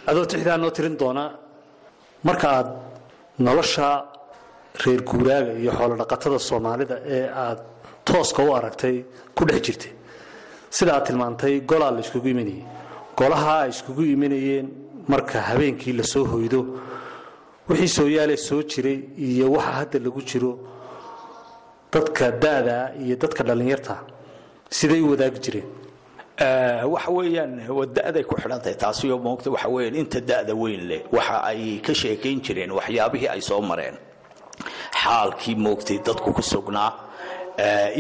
adoo 0.10 0.26
tixdaa 0.32 0.58
noo 0.58 0.72
tirin 0.76 0.96
doona 1.02 1.26
marka 2.28 2.48
aad 2.58 2.70
nolosha 3.46 3.88
reer 4.84 5.02
guuraaga 5.10 5.52
iyo 5.62 5.72
xoolodhaqatada 5.78 6.40
soomaalida 6.50 6.96
ee 7.16 7.26
aad 7.46 7.60
tooska 8.08 8.42
u 8.48 8.50
aragtay 8.58 8.96
ku 9.36 9.42
dhex 9.48 9.62
jirtay. 9.66 9.92
Sida 10.76 10.92
aad 10.96 11.06
tilmaantay 11.08 11.54
golaa 11.70 11.92
la 11.96 12.00
iskugu 12.06 12.28
imanayay 12.34 12.64
golaha 13.20 13.54
ay 13.64 13.70
iskugu 13.74 14.02
imanayeen 14.16 14.68
marka 15.12 15.38
habeenkii 15.50 15.94
la 16.00 16.04
soo 16.14 16.26
hoydo 16.34 16.60
wixii 17.70 17.88
sooyaale 17.98 18.36
soo 18.48 18.62
jiray 18.72 19.00
iyo 19.28 19.46
waxa 19.56 19.72
hadda 19.80 19.98
lagu 20.06 20.22
jiro 20.30 20.52
dadka 21.96 22.26
da'daa 22.44 22.86
iyo 23.04 23.16
dadka 23.24 23.42
dhallinyarta 23.48 23.96
siday 24.78 25.02
wadaagi 25.12 25.40
jireen? 25.46 25.68
Waxa 26.94 27.12
weeyaan 27.18 27.52
da-day 27.98 28.24
ku 28.30 28.36
xidhantahay 28.42 28.76
taasioo 28.84 29.18
moogta 29.28 29.50
waxa 29.56 29.70
weeyaan 29.76 29.96
inta 30.02 30.20
da-da 30.30 30.54
weyn 30.62 30.82
leh 30.90 31.02
waxa 31.16 31.36
ay 31.50 31.80
ka 31.86 31.94
sheekayn 32.02 32.40
jireen 32.46 32.72
waxyaabihii 32.78 33.30
ay 33.36 33.42
soo 33.42 33.62
mareen. 33.70 33.96
Xaalkii 35.02 35.56
moogtay 35.66 35.98
dadku 36.08 36.30
ku 36.38 36.42
sugnaa 36.42 36.92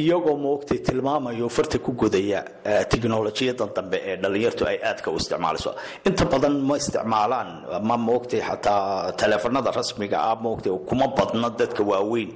iyagoo 0.01 0.35
moogtay 0.45 0.79
tilmaamayo 0.87 1.47
farta 1.49 1.77
ku 1.79 1.91
godaya 2.01 2.41
tiknolojiyadan 2.91 3.69
dambe 3.75 3.97
ee 4.09 4.15
dhallinyartu 4.21 4.63
ay 4.67 4.77
aadka 4.89 5.11
u 5.11 5.15
isticmaalayso 5.21 5.71
inta 6.07 6.25
badan 6.25 6.55
ma 6.67 6.75
isticmaalaan 6.81 7.49
ma 7.87 7.95
moogtay 7.97 8.41
xataa 8.49 9.11
taleefanada 9.19 9.71
rasmiga 9.71 10.17
ah 10.29 10.35
moogtay 10.45 10.71
kuma 10.89 11.07
badna 11.17 11.49
dadka 11.59 11.83
waaweyn 11.91 12.31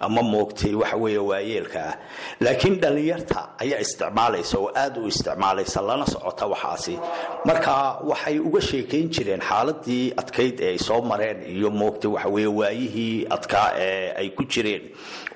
ama 0.00 0.22
moogtay 0.22 0.74
waxa 0.74 0.96
weeye 0.96 1.18
waayeelka 1.18 1.80
ah. 1.88 1.94
Laakiin 2.40 2.80
dhallinyarta 2.80 3.48
ayaa 3.58 3.80
isticmaalaysa 3.80 4.58
oo 4.58 4.70
aad 4.74 4.96
u 4.98 5.06
isticmaalaysa 5.08 5.80
lana 5.82 6.06
socota 6.06 6.46
waxaasi. 6.46 6.98
Marka 7.44 7.98
waxay 8.10 8.38
uga 8.38 8.60
sheekayn 8.60 9.08
jireen 9.14 9.40
xaaladii 9.40 10.12
adkayd 10.16 10.60
ee 10.60 10.70
ay 10.72 10.78
soo 10.78 11.00
mareen 11.02 11.42
iyo 11.56 11.70
moogtay 11.70 12.10
waxa 12.10 12.28
weeye 12.28 12.46
waayihii 12.60 13.26
adkaa 13.30 13.68
ee 13.78 14.12
ay 14.20 14.28
ku 14.30 14.44
jireen. 14.44 14.82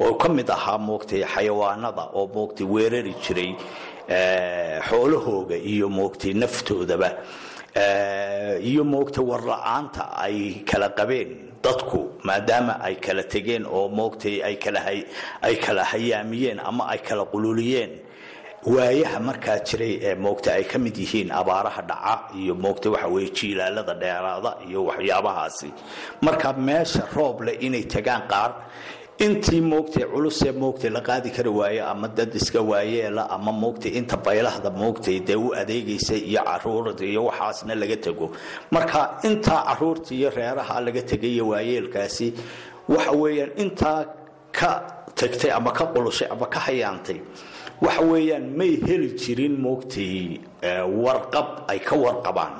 Oo 0.01 0.15
ka 0.15 0.29
mid 0.29 0.51
ahaa 0.51 0.79
moogtay 0.79 1.25
xayawaanada 1.35 2.05
oo 2.13 2.27
moogtay 2.35 2.67
weerari 2.67 3.15
jiray 3.25 3.55
xoolahooga 4.89 5.57
iyo 5.57 5.89
moogtay 5.89 6.33
naftoodaba 6.35 7.11
iyo 8.71 8.83
moogtay 8.85 9.25
warla-aanta 9.25 10.03
ay 10.25 10.65
kala 10.67 10.89
qabeen 10.91 11.31
dadku 11.63 12.01
maadaama 12.25 12.81
ay 12.83 12.95
kala 12.97 13.23
tegeen 13.23 13.67
oo 13.67 13.89
moogtay 13.89 14.43
ay 14.43 14.57
kala 15.65 15.85
hayaamiyeen 15.85 16.61
ama 16.61 16.85
ay 16.91 16.99
kala 16.99 17.25
qululiyeen. 17.25 17.91
Waayaha 18.61 19.21
markaa 19.21 19.59
jiray 19.65 19.95
ee 20.05 20.15
moogta 20.15 20.53
ay 20.53 20.65
ka 20.65 20.79
mid 20.79 20.97
yihiin 20.97 21.31
abaaraha 21.33 21.83
dhaca 21.83 22.37
iyo 22.37 22.55
moogta 22.55 22.91
waxa 22.91 23.09
weye 23.09 23.31
jiilaalada 23.31 23.95
dheeraada 23.95 24.57
iyo 24.69 24.85
waxyaabahaasi. 24.85 25.69
Marka 26.21 26.53
meesha 26.53 27.09
roob 27.17 27.41
leh 27.41 27.57
inay 27.61 27.85
tagaan 27.89 28.29
qaar 28.29 28.53
intii 29.27 29.61
moogtay 29.61 30.05
culusee 30.13 30.53
moogtay 30.53 30.91
la 30.91 31.01
qaadi 31.01 31.31
kari 31.31 31.49
waayo 31.59 31.85
ama 31.93 32.09
dad 32.09 32.35
iska 32.35 32.61
waayeela 32.63 33.29
ama 33.31 33.53
moogtay 33.53 33.93
inta 33.99 34.17
baylahda 34.17 34.71
moogtay 34.71 35.21
dee 35.21 35.35
u 35.37 35.53
adeegaysa 35.55 36.15
iyo 36.17 36.41
caruurda 36.45 37.05
iyo 37.05 37.25
waxaasna 37.25 37.75
laga 37.75 37.97
tego. 37.97 38.31
Marka 38.71 39.19
intaa 39.23 39.65
carruurta 39.69 40.15
iyo 40.15 40.31
reeraha 40.31 40.81
laga 40.81 41.03
tegay 41.03 41.31
iyo 41.37 41.49
waayeelkaasi 41.49 42.33
waxa 42.89 43.13
weeyaan 43.13 43.51
intaa 43.57 44.05
ka 44.53 44.71
tagtay 45.15 45.51
ama 45.53 45.73
ka 45.73 45.85
qulushay 45.93 46.29
ama 46.31 46.47
ka 46.47 46.61
hayaantay 46.61 47.21
waxa 47.83 48.01
weeyaan 48.03 48.57
may 48.57 48.77
heli 48.87 49.13
jirin 49.21 49.57
moogtay 49.61 50.41
warqab 51.05 51.69
ay 51.69 51.79
ka 51.79 51.97
warqabaan 51.97 52.55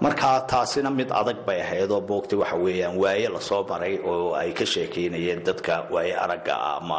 marka 0.00 0.28
taasina 0.50 0.90
mid 0.98 1.08
adag 1.20 1.38
bay 1.46 1.58
ahaydoo 1.64 2.00
moogtay 2.10 2.38
waxa 2.42 2.56
weeyaan 2.64 2.96
waaye 3.02 3.28
la 3.34 3.40
soo 3.48 3.62
maray 3.70 3.94
oo 4.12 4.34
ay 4.40 4.50
ka 4.58 4.64
sheekaynayeen 4.72 5.40
dadka 5.48 5.74
waaye 5.94 6.12
aragga 6.24 6.54
ah 6.68 6.76
ama 6.80 6.98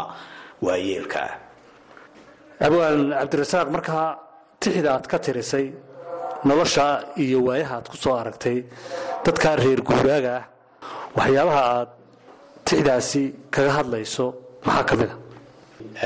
waayeelka. 0.65 1.19
Ah 1.27 1.33
abwaan 2.67 2.99
cabdirasaaq 3.19 3.67
markaa 3.75 4.07
tixda 4.61 4.89
aad 4.95 5.05
ka 5.11 5.17
tirisay 5.25 5.65
nolosha 6.47 6.85
iyo 7.23 7.39
waayaha 7.47 7.73
aad 7.79 7.87
ku 7.91 7.97
soo 8.03 8.15
aragtay 8.21 8.57
dadkaa 9.25 9.55
reer 9.63 9.81
guuraaga 9.87 10.31
ah 10.39 10.43
waxyaabaha 11.17 11.61
aad 11.75 11.89
tixdaasi 12.67 13.23
kaga 13.55 13.71
hadlayso 13.77 14.25
maxaa 14.65 14.85
ka 14.89 14.93
mid 14.99 15.11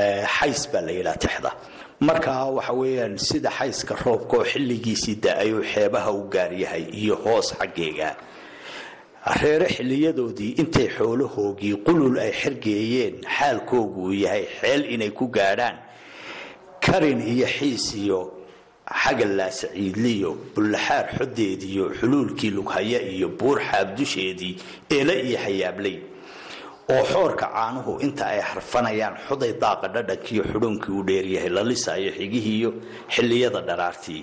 a 0.02 0.06
xays 0.36 0.60
baa 0.72 0.82
la 0.86 0.92
yidhaha 0.98 1.18
tixda 1.24 1.50
marka 2.00 2.44
waxa 2.56 2.72
weeyaan 2.72 3.18
sida 3.18 3.50
xayska 3.58 3.94
roobka 4.04 4.36
oo 4.38 4.44
xilligiisii 4.52 5.16
da'ayuu 5.24 5.62
xeebaha 5.72 6.10
u 6.12 6.22
gaaryahay 6.34 6.84
iyo 7.00 7.14
hoos 7.24 7.48
xaggeega. 7.58 8.16
Reere 9.40 9.66
xiliyadoodii 9.76 10.52
intay 10.60 10.88
xoolahoogii 10.96 11.76
qulul 11.86 12.16
ay 12.24 12.32
xergeeyeen 12.32 13.14
xaalkoogu 13.36 14.00
uu 14.08 14.12
yahay 14.24 14.44
xeel 14.60 14.82
inay 14.94 15.10
ku 15.10 15.26
gaadhaan. 15.28 15.76
Karin 16.80 17.20
iyo 17.20 17.46
xiis 17.46 17.94
iyo 17.94 18.20
xagallaasaciidliyo 19.02 20.30
bullaxaar 20.54 21.06
xodeediyo 21.18 21.84
xuluulkii 22.00 22.50
lughaya 22.50 23.00
iyo 23.14 23.28
buur 23.28 23.60
xaabdusheedii 23.60 24.56
eele 24.90 25.14
iyo 25.28 25.38
xayaabley 25.44 25.96
oo 26.92 27.02
xoorka 27.12 27.46
caanuhu 27.54 27.92
inta 28.06 28.24
ay 28.32 28.40
harfanayaan 28.50 29.14
xuday 29.28 29.52
daaqa 29.62 29.86
dhadhankiiyo 29.94 30.42
xudhoonkii 30.52 30.94
u 30.98 31.02
dheeryahay 31.08 31.50
la 31.56 31.62
lisaayo 31.70 32.10
xigihiiyo 32.18 32.70
xilliyada 33.14 33.60
dharaartii. 33.68 34.22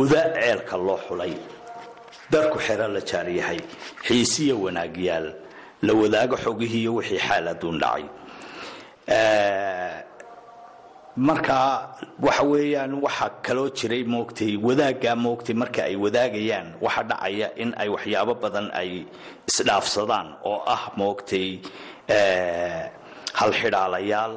Uda 0.00 0.22
ceelka 0.34 0.76
loo 0.86 0.98
xulay 1.08 1.32
darku 2.32 2.58
xero 2.66 2.86
la 2.94 3.00
jaaryahay 3.10 3.58
xiisiya 4.06 4.54
wanaagyaal 4.64 5.26
la 5.86 5.92
wadaago 6.00 6.36
xogihiiyo 6.44 6.90
wixii 6.98 7.20
xaal 7.26 7.46
adduun 7.52 7.78
dhacay 7.82 8.04
marka 11.16 11.58
waxa 12.26 12.44
weeyaan 12.52 12.92
waxaa 13.04 13.30
kaloo 13.46 13.68
jiray 13.78 14.02
moogtay 14.14 14.52
wadaaggaa 14.66 15.16
moogtay 15.24 15.54
marka 15.62 15.80
ay 15.88 15.96
wadaagayaan 16.04 16.68
waxa 16.84 17.02
dhacaya 17.10 17.48
in 17.62 17.70
ay 17.82 17.88
waxyaabo 17.94 18.34
badan 18.42 18.66
ay 18.80 18.90
isdhaafsadaan 19.50 20.28
oo 20.50 20.58
ah 20.74 20.82
moogtay 20.96 21.60
halxidhaalayaal 23.40 24.32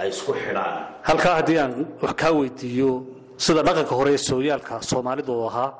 ay 0.00 0.08
isku 0.12 0.32
xidhaan. 0.42 0.82
Halkaa 1.08 1.34
haddii 1.38 1.58
aan 1.62 1.72
wax 2.02 2.14
kaa 2.20 2.32
weydiiyo 2.40 2.90
sida 3.44 3.62
dhaqanka 3.66 3.94
hore 3.98 4.10
ee 4.14 4.22
sooyaalka 4.30 4.74
soomaalidu 4.90 5.32
ahaa 5.48 5.70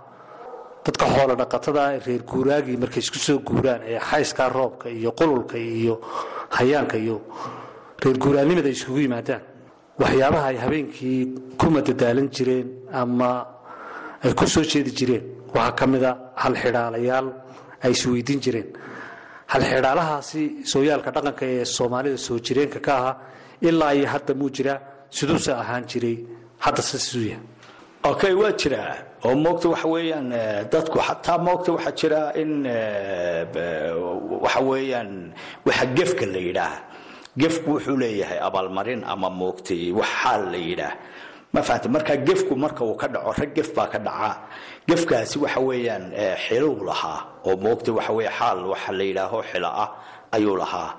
dadka 0.84 1.04
xoolo 1.14 1.34
dhaqatada 1.40 1.82
reer 2.06 2.22
guuraagii 2.30 2.76
markay 2.82 3.02
isku 3.04 3.18
soo 3.26 3.38
guuraan 3.48 3.80
ee 3.90 3.98
xayskaa 4.10 4.48
roobka 4.58 4.86
iyo 4.98 5.10
qululka 5.20 5.56
iyo 5.58 5.94
hayaanka 6.56 6.96
iyo 7.04 7.16
reer 8.02 8.16
guuraannimada 8.24 8.68
ay 8.70 8.76
iskugu 8.78 8.98
yimaadaan 9.06 9.42
waxyaabaha 10.00 10.46
ay 10.52 10.56
habeenkii 10.64 11.20
ku 11.60 11.66
madadaalan 11.74 12.28
jireen 12.36 12.66
ama 13.00 13.30
ay 14.24 14.32
ku 14.38 14.44
soo 14.46 14.62
jeedi 14.72 14.90
jireen 14.98 15.24
waxaa 15.54 15.72
ka 15.78 15.84
mida 15.92 16.10
halxidhaalayaal 16.42 17.26
ay 17.84 17.90
isweydiin 17.96 18.40
jireen 18.44 18.68
halxidhaalahaasi 19.52 20.42
sooyaalka 20.72 21.10
dhaqanka 21.16 21.44
ee 21.54 21.64
soomaalida 21.76 22.18
soo 22.26 22.38
jireenka 22.46 22.80
ka 22.86 22.92
ahaa 23.00 23.14
ilaa 23.68 23.92
iyo 23.98 24.06
hadda 24.14 24.32
muu 24.40 24.50
jiraa 24.56 24.78
siduuse 25.16 25.52
ahaan 25.62 25.84
jiray 25.90 26.16
haddase 26.64 26.98
siduu 27.04 27.26
yahay. 27.32 27.44
Okay 28.10 28.32
waa 28.40 28.52
jiraa 28.62 28.94
oo 29.26 29.34
moogta 29.44 29.66
waxa 29.74 29.88
weeyaan 29.94 30.28
dadku 30.72 30.98
xataa 31.08 31.38
moogta 31.46 31.68
waxaa 31.76 31.94
jira 32.00 32.20
in 32.42 32.50
waxa 34.44 34.60
weeyaan 34.70 35.10
waxa 35.66 35.84
gefka 35.98 36.24
la 36.34 36.40
yidhaah 36.48 36.74
gefku 37.42 37.68
wuxuu 37.74 37.96
leeyahay 38.02 38.38
abaalmarin 38.48 39.02
ama 39.12 39.28
moogtay 39.40 39.82
wax 39.98 40.10
xaal 40.22 40.42
la 40.52 40.58
yidhaah 40.68 40.94
ma 41.52 41.60
fahamta 41.66 41.88
marka 41.94 42.14
gefku 42.26 42.54
marka 42.64 42.82
uu 42.84 42.94
ka 43.00 43.06
dhaco 43.14 43.30
rag 43.40 43.50
gef 43.56 43.68
baa 43.76 43.86
ka 43.92 43.98
dhaca. 43.98 44.30
Gefkaasi 44.88 45.36
waxa 45.44 45.60
weeyaan 45.68 46.04
xiluu 46.44 46.84
lahaa 46.88 47.18
oo 47.48 47.56
moogta 47.64 47.90
waxa 47.98 48.12
weeye 48.16 48.30
xaal 48.38 48.58
waxa 48.72 48.90
la 48.98 49.04
yidhaaho 49.10 49.38
xilo 49.50 49.68
ah 49.84 49.88
ayuu 50.36 50.56
lahaa. 50.62 50.90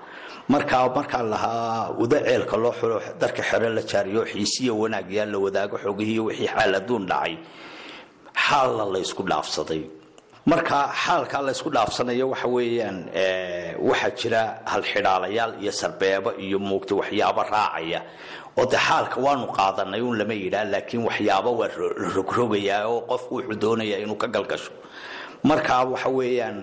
Markaa 0.52 0.90
markaan 0.98 1.28
lahaa 1.34 1.96
uda 2.04 2.18
ceelka 2.28 2.56
loo 2.64 2.74
xulo 2.80 2.98
darka 3.20 3.42
xero 3.50 3.70
la 3.78 3.82
jaariyo 3.92 4.22
xiisiyo 4.32 4.74
wanaag 4.82 5.10
la 5.34 5.38
wadaago 5.46 5.76
xogihiiyo 5.84 6.24
wixii 6.28 6.48
xaal 6.56 6.76
adduun 6.80 7.04
dhacay 7.12 7.34
xaalna 8.48 8.84
la 8.94 9.00
ysku 9.06 9.24
dhaafsaday 9.32 9.82
marka 10.46 10.80
xaalkaa 11.04 11.42
la 11.46 11.52
ysku 11.56 11.70
dhaafsanayo 11.76 12.26
waxa 12.34 12.48
weeyaan 12.56 12.98
waxaa 13.90 14.12
jira 14.20 14.42
halxidhaalayaal 14.72 15.54
iyo 15.62 15.72
sarbeebo 15.72 16.30
iyo 16.46 16.60
muugta 16.60 16.96
waxyaabo 16.96 17.42
raacaya. 17.52 18.02
Oo 18.58 18.66
de 18.66 18.78
xaalka 18.78 19.18
waanu 19.26 19.46
qaadanay 19.58 20.02
un 20.02 20.18
lama 20.20 20.34
yidhaah 20.34 20.66
laakiin 20.74 21.04
waxyaabo 21.08 21.52
waa 21.60 21.70
rogrogayaa 22.16 22.86
oo 22.92 23.02
qofku 23.10 23.32
wuxuu 23.38 23.56
doonayaa 23.62 24.00
inuu 24.04 24.16
ka 24.22 24.28
galgasho. 24.28 24.72
Markaa 25.44 25.84
waxa 25.86 26.10
weeyaan 26.10 26.58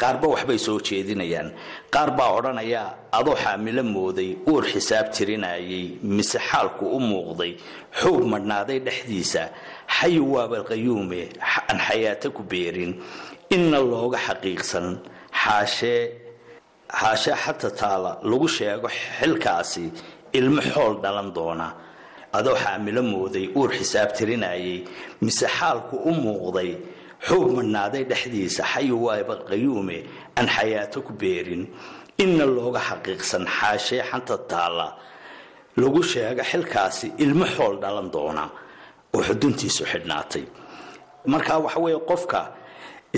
qaarba 0.00 0.26
waxbay 0.34 0.58
soo 0.58 0.78
jeedinayaan. 0.86 1.48
Qaar 1.94 2.10
baa 2.18 2.30
odhanaya 2.38 2.82
adoo 3.12 3.36
xaamilo 3.42 3.82
mooday 3.82 4.30
uur 4.46 4.64
xisaab 4.72 5.06
tirinayay 5.14 5.98
mise 6.02 6.38
xaalku 6.50 6.84
u 6.96 6.98
muuqday 7.00 7.52
xoog 8.00 8.22
madhnaaday 8.32 8.78
dhexdiisa 8.86 9.42
xayi 9.88 10.20
waabalqayuume 10.32 11.20
aan 11.70 11.78
xayaato 11.86 12.28
ku 12.36 12.42
beerin. 12.42 12.92
Inna 13.54 13.78
looga 13.80 14.18
xaqiiqsan. 14.26 14.86
Xaashee 15.42 16.02
xaashee 17.00 17.36
xata 17.44 17.70
taala 17.80 18.12
lagu 18.30 18.48
sheego 18.56 18.88
xilkaasi 19.18 19.84
ilmo 20.38 20.60
xool 20.72 20.94
dhalan 21.02 21.30
doona. 21.36 21.68
Adoo 22.38 22.56
xaamilo 22.62 23.02
mooday 23.12 23.46
uur 23.58 23.70
xisaab 23.78 24.10
tirinayay 24.16 24.84
mise 25.24 25.46
xaalku 25.56 25.96
u 26.08 26.10
muuqday 26.22 26.70
xoog 27.26 27.48
madhnaaday 27.56 28.04
dhexdiisa 28.10 28.62
xayi 28.72 28.92
waabalqayuume 29.04 29.96
aan 30.38 30.46
xayaato 30.56 30.98
ku 31.06 31.12
beerin. 31.20 31.62
Inna 32.22 32.44
looga 32.56 32.80
xaqiiqsan 32.88 33.44
xaashee 33.56 34.02
xanta 34.10 34.36
taala 34.50 34.86
lagu 35.80 36.00
sheego 36.10 36.42
xilkaasi 36.50 37.06
ilmo 37.24 37.44
xool 37.54 37.74
dhalan 37.82 38.08
doona 38.14 38.44
oo 39.14 39.22
xuduntiisu 39.28 39.82
xidhnaatay. 39.92 40.44
Marka 41.32 41.54
waxa 41.64 41.80
weeye 41.84 41.98
qofka 42.10 42.40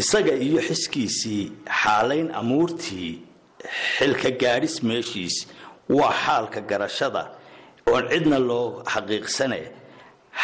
isaga 0.01 0.33
iyo 0.47 0.61
xiskiisii 0.69 1.45
xaalayn 1.81 2.29
amuurtii 2.41 3.13
xilka 3.99 4.31
gaadhis 4.43 4.77
meeshiis 4.89 5.37
waa 5.99 6.13
xaalka 6.25 6.61
garashada 6.71 7.23
oon 7.91 8.05
cidna 8.13 8.39
loo 8.49 8.67
xaqiiqsane 8.93 9.61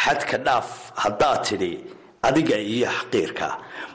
xadka 0.03 0.37
dhaaf 0.45 0.69
haddaad 1.03 1.39
tidhi 1.47 1.73
adiga 2.27 2.57
iyo 2.73 2.87
xaqiirka. 2.97 3.47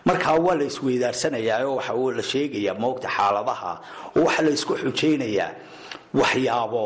Markaa 0.08 0.36
waa 0.44 0.54
la 0.60 0.64
isweydaarsanayaa 0.70 1.60
oo 1.66 1.76
waxa 1.76 1.92
la 2.18 2.22
sheegayaa 2.32 2.74
moogta 2.82 3.08
xaaladaha 3.16 3.72
oo 4.16 4.22
waxaa 4.26 4.42
la 4.46 4.50
isku 4.58 4.72
xujaynayaa 4.82 5.50
waxyaabo 6.20 6.84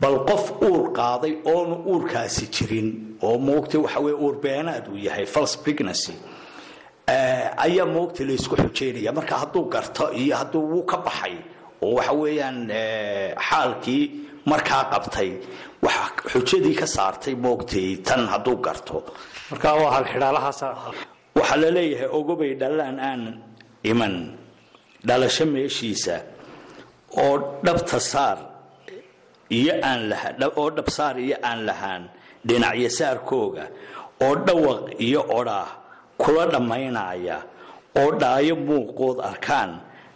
bal 0.00 0.16
qof 0.28 0.44
uur 0.68 0.82
qaaday 0.98 1.32
oonu 1.54 1.74
uurkaasi 1.92 2.44
jirin 2.54 2.88
oo 3.26 3.38
moogta 3.48 3.78
waxa 3.84 4.00
weye 4.06 4.16
uur 4.24 4.34
beenaad 4.44 4.84
uu 4.92 4.98
yahay 5.06 5.26
false 5.34 5.54
pregnancy 5.64 6.12
ayaa 7.66 7.86
moogta 7.96 8.24
la 8.28 8.32
isku 8.38 8.54
xujaynaya 8.62 9.12
marka 9.18 9.34
hadduu 9.42 9.64
garto 9.74 10.04
iyo 10.22 10.34
hadduu 10.40 10.62
wuu 10.72 10.84
ka 10.90 10.96
baxay 11.06 11.34
oo 11.84 11.94
waxa 11.98 12.12
weeyaan 12.22 12.58
xaalkii 13.48 14.02
markaa 14.50 14.82
qabtay 14.92 15.30
wax 15.84 15.96
xujadii 16.32 16.74
ka 16.80 16.86
saartay 16.96 17.34
moogtay 17.34 17.88
tan 18.06 18.22
hadduu 18.32 18.56
garto. 18.66 18.96
Marka 19.50 19.68
waa 19.80 19.90
halxidhaalahaasa 19.96 20.66
waxaa 21.38 21.56
la 21.62 21.70
leeyahay 21.76 22.08
ogobay 22.18 22.52
dhalaan 22.60 22.96
aan 23.08 23.22
iman 23.90 24.14
dhalasho 25.06 25.44
meeshiisa 25.54 26.16
oo 27.22 27.34
dhabta 27.64 28.00
saar 28.12 28.38
iyo 29.50 29.74
aan 29.90 30.00
oo 30.60 30.70
dhabsaar 30.76 31.16
iyo 31.26 31.36
aan 31.42 31.60
lahaan 31.68 32.02
dhinacyo 32.48 32.88
saarkooga 32.98 33.64
oo 34.26 34.34
dhawaq 34.46 34.82
iyo 35.06 35.20
odhaah 35.38 35.68
kula 36.22 36.46
dhammaynaya 36.54 37.38
oo 38.00 38.10
dhaayo 38.20 38.54
muuqood 38.68 39.18
arkaan 39.30 39.70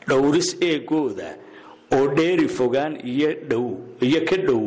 dhowris 0.09 0.49
eegooda 0.71 1.29
oo 1.97 2.07
dheeri 2.17 2.49
fogaan 2.59 2.93
iyo 3.13 4.21
ka 4.29 4.37
dhow 4.49 4.63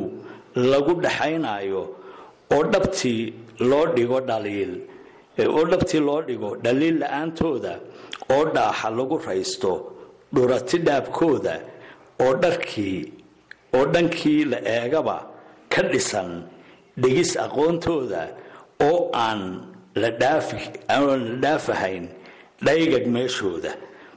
lagu 0.71 0.93
dhaxaynayo 1.05 1.83
oo 2.55 2.63
dhabtii 2.73 3.33
loo 3.69 3.85
dhigo 3.95 4.19
dhaliil 4.29 4.73
oo 5.57 5.63
dhabtii 5.71 5.99
loo 6.07 6.21
dhigo 6.27 6.49
dhaliil 6.63 6.95
la'aantooda 7.03 7.73
oo 8.35 8.43
dhaaxa 8.55 8.89
lagu 8.99 9.17
raysto 9.27 9.73
dhurati 10.35 10.77
dhaabkooda 10.87 11.55
oo 12.25 12.33
dharkii 12.43 12.97
oo 13.77 13.85
dhankii 13.93 14.45
la 14.51 14.57
eegaba 14.75 15.17
ka 15.73 15.81
dhisan 15.91 16.43
dhegis 17.01 17.31
aqoontooda 17.45 18.23
oo 18.87 19.09
aan 19.13 19.41
la 20.01 20.09
dhaafahayn 21.41 22.07
dhaygag 22.65 23.05
meeshooda. 23.07 23.71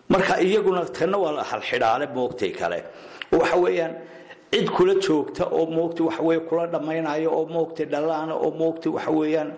Marka 0.09 0.41
iyaguna 0.41 0.85
tanna 0.97 1.19
waa 1.19 1.43
halxidhaale 1.51 2.07
moogtay 2.15 2.51
kale. 2.61 2.85
Waxa 3.33 3.57
weeyaan 3.65 3.95
cid 4.53 4.69
kula 4.71 4.95
joogta 5.05 5.45
oo 5.51 5.67
moogta 5.67 6.05
waxa 6.05 6.23
weye 6.23 6.41
kula 6.49 6.67
dhammaynaya 6.67 7.29
oo 7.31 7.45
moogtay 7.47 7.87
dhalaana 7.87 8.35
oo 8.35 8.51
moogta 8.61 8.91
waxa 8.91 9.11
weeyaan 9.11 9.51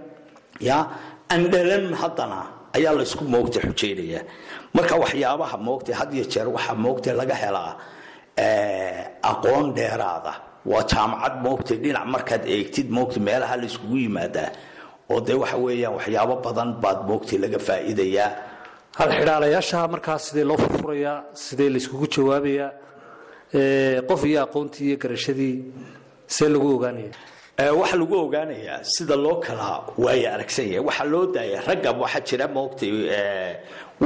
ya 0.60 0.78
aan 1.30 1.42
dhalan 1.52 1.92
haddana 1.94 2.40
ayaa 2.76 2.92
laysku 2.98 3.24
moogta 3.24 3.60
xujaynaya 3.60 4.20
marka 4.74 4.94
waxyaabaha 5.02 5.56
moogtay 5.68 5.94
had 5.94 6.10
iyo 6.14 6.24
jeer 6.32 6.48
waxaa 6.48 6.74
moogtay 6.74 7.12
laga 7.20 7.34
helaa 7.34 7.76
aqoon 9.32 9.66
dheeraada. 9.76 10.32
Waa 10.70 10.82
jaamacad 10.92 11.34
moogtay 11.46 11.76
dhinac 11.82 12.06
markaad 12.14 12.42
eegtid 12.54 12.88
moogta 12.96 13.20
meelaha 13.20 13.56
layskugu 13.56 13.96
yimaadaa. 14.04 14.50
Oo 15.10 15.20
dee 15.26 15.34
waxa 15.42 15.56
weeyaan 15.64 15.94
waxyaabo 15.98 16.34
badan 16.46 16.70
baad 16.82 16.98
moogtay 17.08 17.38
laga 17.44 17.58
faa'iidayaa. 17.68 18.30
Halxidhaalayaasha 18.98 19.88
markaas 19.94 20.22
sidee 20.28 20.44
loo 20.50 20.56
furfurayaa 20.64 21.16
sidee 21.44 21.68
layskugu 21.74 22.06
jawaabayaa? 22.14 22.70
Qof 24.08 24.22
iyo 24.24 24.38
aqoontii 24.46 24.86
iyo 24.88 24.96
garashadii 25.02 25.56
see 26.26 26.48
lagu 26.54 26.68
ogaanaya 26.76 27.12
waxaa 27.80 27.98
lagu 28.02 28.14
ogaanayaa 28.26 28.78
sida 28.94 29.16
loo 29.16 29.36
kala 29.44 29.66
waaya 30.04 30.34
aragsan 30.34 30.66
yahay 30.68 30.84
waxaa 30.88 31.04
loo 31.12 31.26
daaya 31.34 31.58
ragga 31.68 31.90
waxaa 32.02 32.20
jira 32.28 32.46
moogtay 32.56 32.92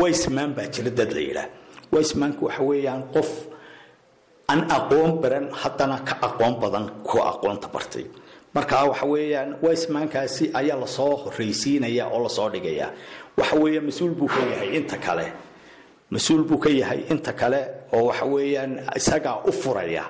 waysmaan 0.01 0.51
baa 0.57 0.67
jira 0.75 0.91
dad 0.99 1.11
la 1.17 1.21
yidhaah. 1.29 1.49
Waysmaanku 1.93 2.43
waxa 2.47 2.63
weeyaan 2.71 3.03
qof 3.15 3.29
aan 4.53 4.61
aqoon 4.79 5.13
baran 5.23 5.47
haddana 5.61 5.97
ka 6.09 6.15
aqoon 6.29 6.55
badan 6.63 6.85
ku 7.09 7.17
aqoonta 7.33 7.69
bartay. 7.75 8.05
Marka 8.55 8.77
waxa 8.91 9.07
weeyaan 9.13 9.51
waysmaankaasi 9.65 10.45
ayaa 10.61 10.77
la 10.83 10.87
soo 10.97 11.13
horraysiinaya 11.25 12.05
oo 12.15 12.21
la 12.23 12.29
soo 12.37 12.49
dhigaya 12.55 12.89
waxa 13.39 13.57
weeye 13.63 13.81
mas'uul 13.89 14.15
buu 14.19 14.29
ka 14.35 14.41
yahay 14.53 14.71
inta 14.79 14.97
kale. 15.07 15.27
Mas'uul 16.15 16.43
buu 16.49 16.59
ka 16.65 16.69
yahay 16.81 17.01
inta 17.13 17.33
kale 17.33 17.61
oo 17.95 18.05
waxa 18.09 18.27
weeyaan 18.35 18.73
isagaa 18.99 19.37
u 19.49 19.53
furaya. 19.53 20.05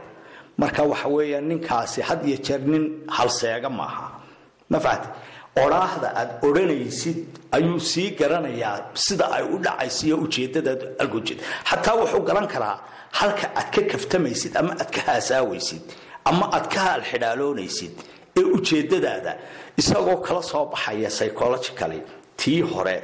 Marka 0.59 0.83
waxa 0.92 1.09
weeyaan 1.09 1.44
ninkaasi 1.50 2.00
had 2.09 2.20
iyo 2.26 2.37
jeer 2.46 2.61
nin 2.72 2.85
halseega 3.16 3.68
maaha 3.70 4.07
ma 4.70 4.78
fahamte 4.81 5.09
odhaahda 5.64 6.09
aad 6.20 6.31
odhanaysid 6.48 7.18
ayuu 7.57 7.78
sii 7.81 8.11
garanayaa 8.20 8.90
sida 8.94 9.26
ay 9.37 9.44
u 9.55 9.59
dhacayso 9.64 10.07
iyo 10.07 10.16
ujeedadaad 10.24 10.81
algojeed 11.02 11.38
xataa 11.70 11.94
wuxuu 12.00 12.22
garan 12.28 12.46
karaa 12.55 12.76
halka 13.18 13.46
aad 13.61 13.68
ka 13.75 13.83
kaftamaysid 13.92 14.53
ama 14.61 14.72
aad 14.83 14.90
ka 14.94 15.01
haasaawaysid 15.09 15.83
ama 16.31 16.44
aad 16.57 16.66
ka 16.75 16.81
halxidhaaloonaysid 16.88 17.94
ee 18.40 18.44
ujeedadaada 18.57 19.33
isagoo 19.81 20.16
kala 20.27 20.42
soo 20.51 20.64
baxaya 20.72 21.09
psychologically 21.16 22.01
tii 22.40 22.61
hore 22.72 22.96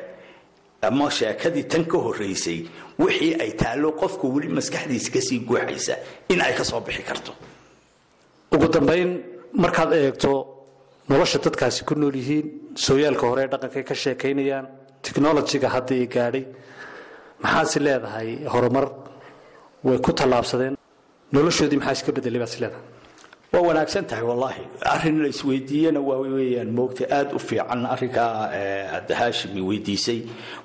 ama 0.89 1.11
sheekadii 1.19 1.65
tan 1.73 1.85
ka 1.93 1.99
horeysay 2.07 2.59
wixii 3.03 3.35
ay 3.43 3.51
taallo 3.63 3.89
qofka 4.01 4.27
weli 4.35 4.49
maskaxdiisa 4.59 5.11
ka 5.15 5.21
sii 5.29 5.39
guuxaysa 5.49 5.95
in 6.33 6.41
ay 6.47 6.53
ka 6.59 6.65
soo 6.65 6.81
bixi 6.87 7.03
karto. 7.09 7.33
Ugu 8.55 8.67
dambayn 8.75 9.11
markaad 9.63 9.93
eegto 9.93 10.31
nolosha 11.09 11.39
dadkaasi 11.45 11.85
ku 11.89 11.95
nool 11.95 12.15
yihiin 12.21 12.47
sooyaalka 12.87 13.25
hore 13.31 13.43
ee 13.45 13.51
dhaqankay 13.53 13.85
ka 13.91 13.95
sheekaynayaan 14.05 14.67
technolojiga 15.05 15.69
hadda 15.75 15.95
i 16.05 16.07
gaadhay 16.15 16.45
maxaadsi 17.43 17.79
leedahay 17.87 18.31
horumar 18.53 18.87
way 19.85 19.99
ku 19.99 20.13
tallaabsadeen. 20.13 20.75
Noloshoodii 21.33 21.79
maxaa 21.81 21.93
iska 21.99 22.13
bedelay 22.17 22.41
baad 22.43 22.49
isleedahay 22.53 22.85
waa 23.53 23.63
wanaagsan 23.69 24.05
tahay 24.11 24.25
wallaahi. 24.31 24.63
Arrin 24.95 25.23
la 25.23 25.29
isweydiiyena 25.35 26.01
waa 26.09 26.19
weeyaan 26.25 26.71
moogta 26.79 27.05
aada 27.11 27.35
u 27.35 27.39
fiican 27.39 27.87
arrinkaa 27.87 28.51
abdihaashimi 28.99 29.61
weydiisay. 29.69 30.21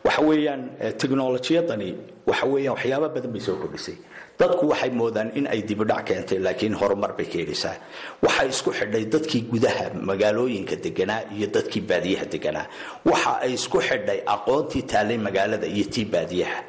Waxa 0.05 0.21
weeyaan 0.29 0.61
teknolojiyadani 1.01 1.89
waxa 2.27 2.45
weeyaan 2.53 2.75
waxyaaba 2.75 3.07
badan 3.15 3.31
bay 3.33 3.41
soo 3.41 3.55
kordhisay. 3.61 3.95
Dadku 4.39 4.67
waxay 4.71 4.89
moodaan 4.89 5.29
in 5.37 5.47
ay 5.47 5.61
dibidhac 5.61 6.05
keentay 6.07 6.39
laakiin 6.45 6.73
horumar 6.79 7.11
bay 7.17 7.25
keenaysaa. 7.25 7.75
Waxay 8.23 8.47
isku 8.49 8.71
xidhay 8.79 9.05
dadkii 9.13 9.41
gudaha 9.51 9.85
magaalooyinka 10.09 10.75
deganaa 10.75 11.21
iyo 11.37 11.47
dadkii 11.55 11.81
baadiyaha 11.89 12.25
deganaa. 12.33 12.65
Waxa 13.05 13.31
ay 13.45 13.53
isku 13.53 13.79
xidhay 13.87 14.19
aqoontii 14.35 14.83
taalay 14.91 15.17
magaalada 15.17 15.67
iyo 15.67 15.85
tii 15.93 16.05
baadiyaha. 16.05 16.59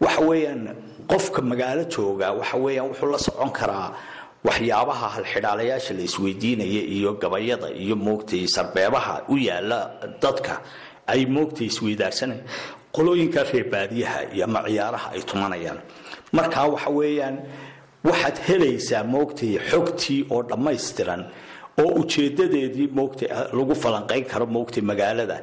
Waxa 0.00 0.20
weeyaan 0.28 0.62
qofka 1.10 1.40
magaalo 1.50 1.82
jooga 1.94 2.28
waxa 2.38 2.56
weeyaan 2.64 2.88
wuxuu 2.90 3.10
la 3.12 3.18
socon 3.18 3.50
karaa 3.58 3.88
waxyaabaha 4.44 5.06
halxidhaalayaasha 5.16 5.94
la 5.98 6.02
isweydiinaya 6.08 6.82
iyo 6.96 7.10
gabayada 7.22 7.68
iyo 7.84 7.96
moogtay 7.96 8.46
sarbeebaha 8.46 9.14
u 9.28 9.36
yaalla 9.48 9.78
dadka 10.22 10.60
ay 11.06 11.26
moogtay 11.26 11.68
qolooyinka 12.92 13.40
reer 13.52 13.66
baadiyaha 13.72 14.18
iyo 14.34 14.44
ama 14.44 14.60
ciyaaraha 14.68 15.08
ay 15.14 15.22
tumanayaan. 15.22 15.78
Markaa 16.32 16.66
waxa 16.74 16.90
weeyaan 16.90 17.36
waxaad 18.04 18.36
helaysaa 18.48 19.04
moogtay 19.04 19.52
xogtii 19.70 20.26
oo 20.30 20.42
dhammaystiran 20.42 21.22
oo 21.82 21.90
ujeedadeedii 22.00 22.88
moogtay 22.98 23.28
lagu 23.58 23.74
falanqayn 23.74 24.24
karo 24.24 24.46
moogtay 24.46 24.82
magaalada 24.90 25.38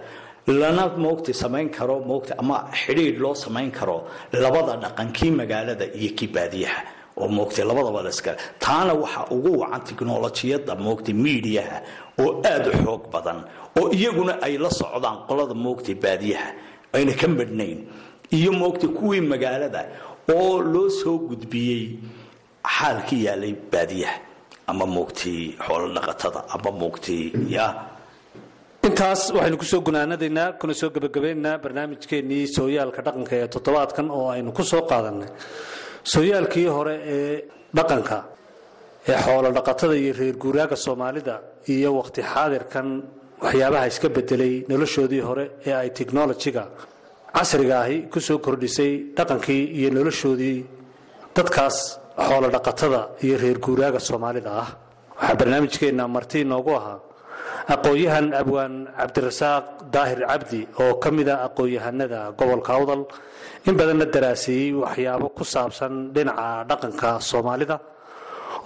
lana 0.47 0.87
moogtay 0.97 1.33
samayn 1.33 1.69
karo 1.69 1.99
moogtay 1.99 2.35
ama 2.37 2.69
xidhiidh 2.73 3.19
loo 3.19 3.33
samayn 3.35 3.71
karo 3.71 4.07
labada 4.33 4.75
dhaqankii 4.83 5.31
magaalada 5.31 5.85
iyo 5.93 6.11
kii 6.17 6.27
baadiyaha. 6.27 6.81
Oo 7.17 7.27
moogtay 7.27 7.65
labadaba 7.65 8.01
la 8.01 8.09
iskale 8.09 8.37
taana 8.59 8.93
waxaa 8.93 9.27
ugu 9.31 9.59
wacan 9.59 9.81
tiknolojiyadda 9.87 10.75
moogtay 10.75 11.13
miidiyaha 11.13 11.77
oo 12.21 12.41
aada 12.45 12.69
u 12.69 12.83
xoog 12.85 13.03
badan 13.11 13.43
oo 13.79 13.89
iyaguna 13.91 14.41
ay 14.41 14.57
la 14.57 14.69
socdaan 14.69 15.17
qolada 15.27 15.53
moogtay 15.53 15.95
baadiyaha. 15.95 16.49
Ayna 16.93 17.13
ka 17.13 17.27
madhnayn 17.27 17.85
iyo 18.31 18.51
moogtay 18.51 18.89
kuwii 18.89 19.21
magaalada 19.21 19.85
oo 20.33 20.61
loo 20.61 20.89
soo 20.89 21.17
gudbiyey 21.29 21.99
xaalkii 22.65 23.23
yaalay 23.25 23.53
baadiyaha. 23.71 24.17
Ama 24.67 24.85
moogtay 24.85 25.53
xoolo 25.67 25.87
dhaqatada 25.93 26.43
ama 26.53 26.71
moogtay 26.71 27.31
ya 27.49 27.65
intaas 28.87 29.21
waxaynu 29.35 29.57
ku 29.61 29.65
soo 29.71 29.81
gunaanadaynaa 29.87 30.53
kuna 30.59 30.73
soo 30.73 30.89
gebagabaynaynaa 30.95 31.57
barnaamijkeennii 31.63 32.43
sooyaalka 32.55 33.01
dhaqanka 33.07 33.33
ee 33.41 33.47
toddobaadkan 33.55 34.07
oo 34.17 34.27
aynu 34.35 34.51
ku 34.57 34.63
soo 34.71 34.81
qaadanay 34.91 35.29
sooyaalkii 36.13 36.67
hore 36.75 36.95
ee 37.15 37.33
dhaqanka 37.77 38.17
ee 39.09 39.17
xoolo 39.25 39.49
dhaqatada 39.57 39.95
iyo 40.03 40.13
reer 40.19 40.35
guuraaga 40.43 40.75
soomaalida 40.85 41.35
iyo 41.73 41.89
waqti 41.99 42.21
xaadirkan 42.33 42.87
waxyaabaha 43.43 43.85
iska 43.91 44.07
bedelay 44.17 44.53
noloshoodii 44.71 45.23
hore 45.29 45.45
ee 45.67 45.73
ay 45.81 45.89
technolojiga 45.99 46.63
casriga 47.35 47.75
ahi 47.83 47.97
ku 48.13 48.19
soo 48.27 48.39
kordhisay 48.45 48.91
dhaqankii 49.17 49.63
iyo 49.79 49.89
noloshoodii 49.97 50.57
dadkaas 51.35 51.77
xoolo 52.27 52.47
dhaqatada 52.55 53.01
iyo 53.25 53.35
reer 53.43 53.57
guuraaga 53.65 53.99
soomaalida 54.09 54.51
ah. 54.63 54.69
Waxaa 55.19 55.35
barnaamijkeenna 55.39 56.03
marti 56.15 56.37
inoogu 56.45 56.71
ahaa 56.79 56.99
aqoon-yahan 57.75 58.27
abwaan 58.41 58.73
cabdirasaaq 58.97 59.65
daahir 59.93 60.19
cabdi 60.29 60.61
oo 60.83 60.93
ka 61.03 61.09
mida 61.17 61.35
aqoon-yahanada 61.47 62.19
gobolka 62.39 62.71
awdal 62.77 63.01
in 63.67 63.75
badanna 63.79 64.05
daraaseeyey 64.15 64.73
waxyaabo 64.83 65.27
ku 65.37 65.43
saabsan 65.53 65.93
dhinaca 66.15 66.65
dhaqanka 66.69 67.09
soomaalida. 67.29 67.77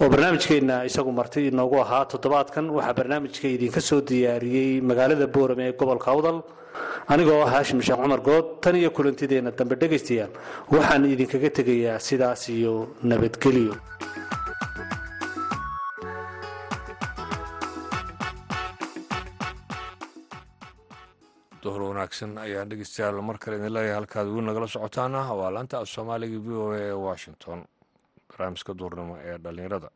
Oo 0.00 0.08
barnaamijkeenna 0.12 0.76
isagu 0.88 1.10
marti 1.20 1.40
inoogu 1.50 1.76
ahaa 1.84 2.04
toddobaadkan 2.12 2.66
waxaa 2.76 2.94
barnaamijka 2.98 3.46
idinka 3.56 3.80
soo 3.88 4.00
diyaariyey 4.08 4.80
magaalada 4.88 5.26
boorame 5.34 5.64
ee 5.68 5.72
gobolka 5.80 6.08
awdal. 6.14 6.38
Anigoo 7.12 7.42
ah 7.44 7.50
haashim 7.54 7.78
sheekh 7.86 8.00
cumar 8.02 8.20
good 8.28 8.46
tan 8.62 8.74
iyo 8.80 8.90
kulantideenna 8.96 9.50
dambe 9.58 9.74
dhegaystayaal 9.82 10.32
waxaan 10.74 11.02
idinkaga 11.14 11.50
tegayaa 11.58 11.98
sidaas 12.06 12.42
iyo 12.56 12.74
nabadgelyo 13.10 13.74
duhur 21.64 21.82
wanaagsan 21.90 22.36
ayaan 22.44 22.68
dhegeystayaal 22.70 23.20
mar 23.28 23.38
kale 23.42 23.56
idin 23.58 23.72
leeyahay 23.76 23.96
halkaad 23.98 24.26
weli 24.34 24.46
nagala 24.48 24.66
socotaana 24.74 25.20
waa 25.40 25.50
laanta 25.56 25.78
af 25.80 25.88
soomaaliga 25.94 26.38
v 26.46 26.48
o 26.62 26.64
a 26.72 26.78
ee 26.78 26.92
washington 27.08 27.58
barnaamijka 28.28 28.72
duurnimo 28.80 29.14
ee 29.28 29.36
dhallinyarada 29.44 29.88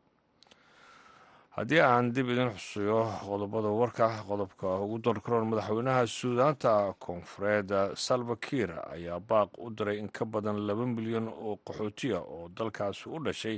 haddii 1.57 1.81
aan 1.81 2.11
dib 2.15 2.27
idin 2.33 2.49
xusiyo 2.57 2.99
qodobada 3.29 3.69
warka 3.81 4.07
qodobka 4.29 4.67
ugu 4.85 4.97
darkaroon 5.05 5.47
madaxweynaha 5.51 6.07
suudaanta 6.07 6.71
koonfureed 7.05 7.69
salva 8.05 8.35
kiir 8.45 8.71
ayaa 8.95 9.19
baaq 9.29 9.49
u 9.65 9.69
diray 9.77 9.97
in 9.99 10.09
ka 10.09 10.25
badan 10.25 10.57
laba 10.67 10.85
milyan 10.85 11.27
oo 11.27 11.55
qaxootiya 11.67 12.19
oo 12.33 12.49
dalkaasi 12.57 13.05
u 13.15 13.19
dhashay 13.25 13.57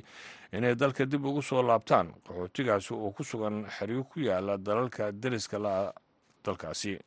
inay 0.57 0.75
dalka 0.75 1.05
dib 1.05 1.25
ugu 1.25 1.41
soo 1.41 1.61
laabtaan. 1.63 2.07
Qaxootigaasi 2.27 2.91
oo 2.93 3.11
ku 3.15 3.23
sugan 3.23 3.55
xeryo 3.75 4.03
ku 4.03 4.19
yaalla 4.19 4.57
dalalka 4.57 5.11
deriska 5.11 5.57
la 5.59 5.93
dalkaasi 6.45 6.99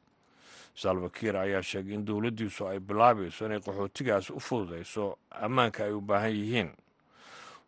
salva 0.75 1.09
kiir 1.11 1.37
ayaa 1.37 1.63
sheegay 1.63 1.95
in 1.95 2.05
dowladdiisu 2.05 2.69
ay 2.69 2.79
bilaabayso 2.81 3.47
inay 3.47 3.61
qaxootigaasi 3.61 4.33
u 4.33 4.41
fududayso 4.41 5.19
ammaanka 5.31 5.85
ay 5.85 5.93
u 5.93 6.01
baahan 6.01 6.33
yihiin. 6.35 6.71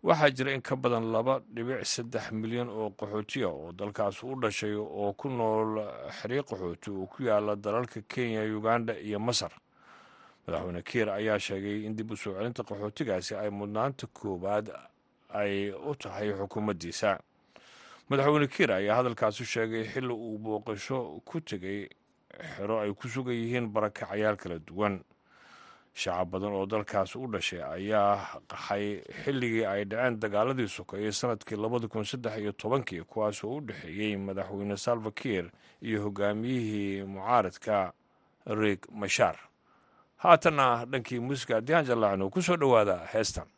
Waxaa 0.02 0.30
jira 0.30 0.52
in 0.54 0.60
ka 0.62 0.76
badan 0.76 1.10
laba 1.12 1.40
dhibic 1.54 1.84
saddex 1.84 2.30
milyan 2.32 2.68
oo 2.68 2.90
qaxootiya 2.90 3.48
oo 3.48 3.72
dalkaasi 3.72 4.26
u 4.26 4.34
dhashay 4.40 4.74
oo 4.74 5.12
ku 5.12 5.28
nool 5.28 5.80
xeryo 6.20 6.42
qaxooti 6.42 6.90
oo 6.90 7.06
ku 7.06 7.22
yaalla 7.22 7.56
dalalka 7.56 8.00
kenya 8.08 8.42
uganda 8.42 8.94
iyo 8.98 9.18
masar. 9.18 9.50
Madaxweyne 10.46 10.82
kiir 10.82 11.08
ayaa 11.10 11.38
sheegay 11.38 11.86
in 11.86 11.96
dib 11.96 12.10
u 12.10 12.16
soo 12.16 12.34
celinta 12.34 12.62
qaxootigaasi 12.62 13.34
ay 13.34 13.50
mudnaanta 13.50 14.06
koowaad 14.06 14.70
ay 15.34 15.70
u 15.72 15.94
tahay 15.94 16.30
xukuumaddiisa. 16.38 17.18
Madaxweyne 18.10 18.46
kiir 18.46 18.70
ayaa 18.72 18.96
hadalkaasi 19.02 19.44
sheegay 19.44 19.84
xilli 19.90 20.12
uu 20.12 20.38
booqasho 20.38 21.20
ku 21.24 21.40
tegay 21.40 21.88
xero 22.56 22.80
ay 22.80 22.92
ku 22.94 23.08
sugan 23.08 23.34
yihiin 23.34 23.68
barakacayaal 23.72 24.36
kala 24.36 24.58
duwan. 24.58 25.00
Shacab 25.96 26.28
badan 26.30 26.52
oo 26.52 26.66
dalkaas 26.66 27.16
u 27.16 27.24
dhashay 27.32 27.62
ayaa 27.64 28.40
qaxay 28.48 29.00
xilligii 29.24 29.64
ay 29.64 29.84
dhaceen 29.88 30.20
dagaaladii 30.20 30.68
sokeeyey 30.68 31.12
sannadkii 31.12 31.56
labadi 31.56 31.88
kun 31.88 32.04
saddex 32.04 32.36
iyo 32.36 32.52
tobankii 32.52 33.00
kuwaas 33.08 33.40
oo 33.44 33.56
u 33.56 33.60
dhexeeyey 33.60 34.16
madaxweyne 34.16 34.76
salva 34.76 35.10
kiir 35.10 35.48
iyo 35.82 36.02
hogaamiyihii 36.04 37.02
mucaaradka 37.08 37.92
riig 38.46 38.84
mashaar 38.92 39.36
haatanna 40.16 40.84
dhankii 40.84 41.20
muusiga 41.20 41.60
diaan 41.60 41.84
jallacno 41.88 42.28
ku 42.30 42.42
soo 42.42 42.56
dhowaada 42.56 43.08
heestan 43.12 43.48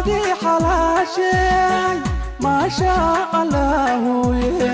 adii 0.00 0.32
xalaashay 0.42 1.96
maashaa 2.44 3.14
allaahuye 3.40 4.72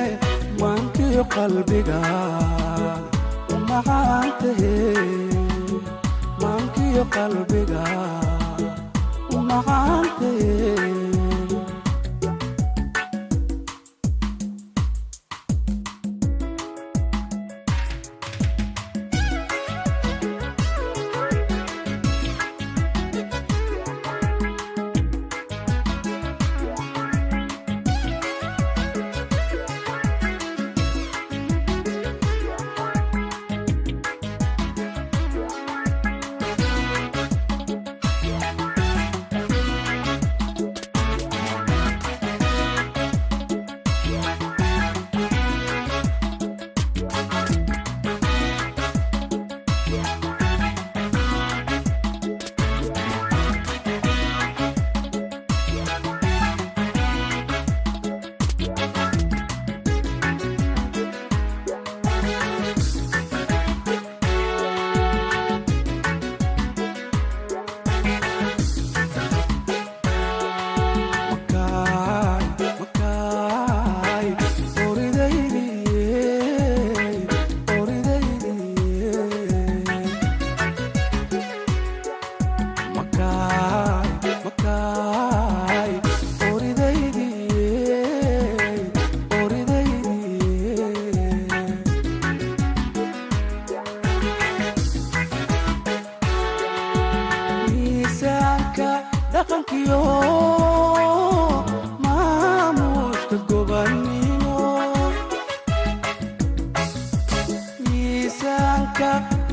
waankii 0.62 1.22
qalbiga 1.34 2.00
u 3.54 3.56
macaantahe 3.68 4.74
maankii 6.42 7.04
qalbiga 7.16 7.84
u 9.36 9.38
macaantahe 9.48 10.54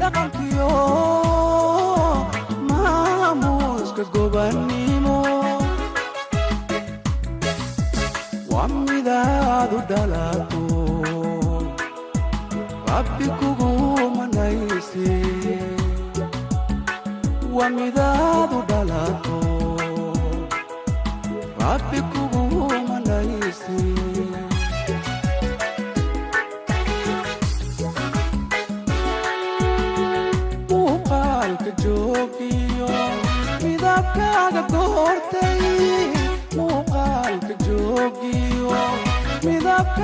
dhaqankiyo 0.03 0.83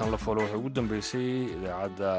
xasan 0.00 0.12
lafole 0.16 0.40
waxay 0.42 0.58
ugu 0.60 0.70
dambeysay 0.76 1.28
idaacadda 1.56 2.10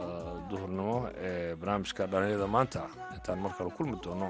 ah, 0.00 0.34
duhurnimo 0.48 0.96
ee 1.28 1.56
barnaamijka 1.60 2.02
dhallinyada 2.10 2.46
maanta. 2.56 2.82
Intaan 3.16 3.38
mar 3.44 3.52
kale 3.58 3.70
kulmi 3.76 3.96
doono 4.04 4.28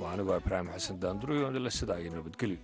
waa 0.00 0.10
anigoo 0.14 0.36
ibraahim 0.42 0.68
xasan 0.74 0.98
daanduroyo 1.02 1.46
sidaa 1.78 1.98
iyo 2.02 2.10
nabadgelyo. 2.16 2.58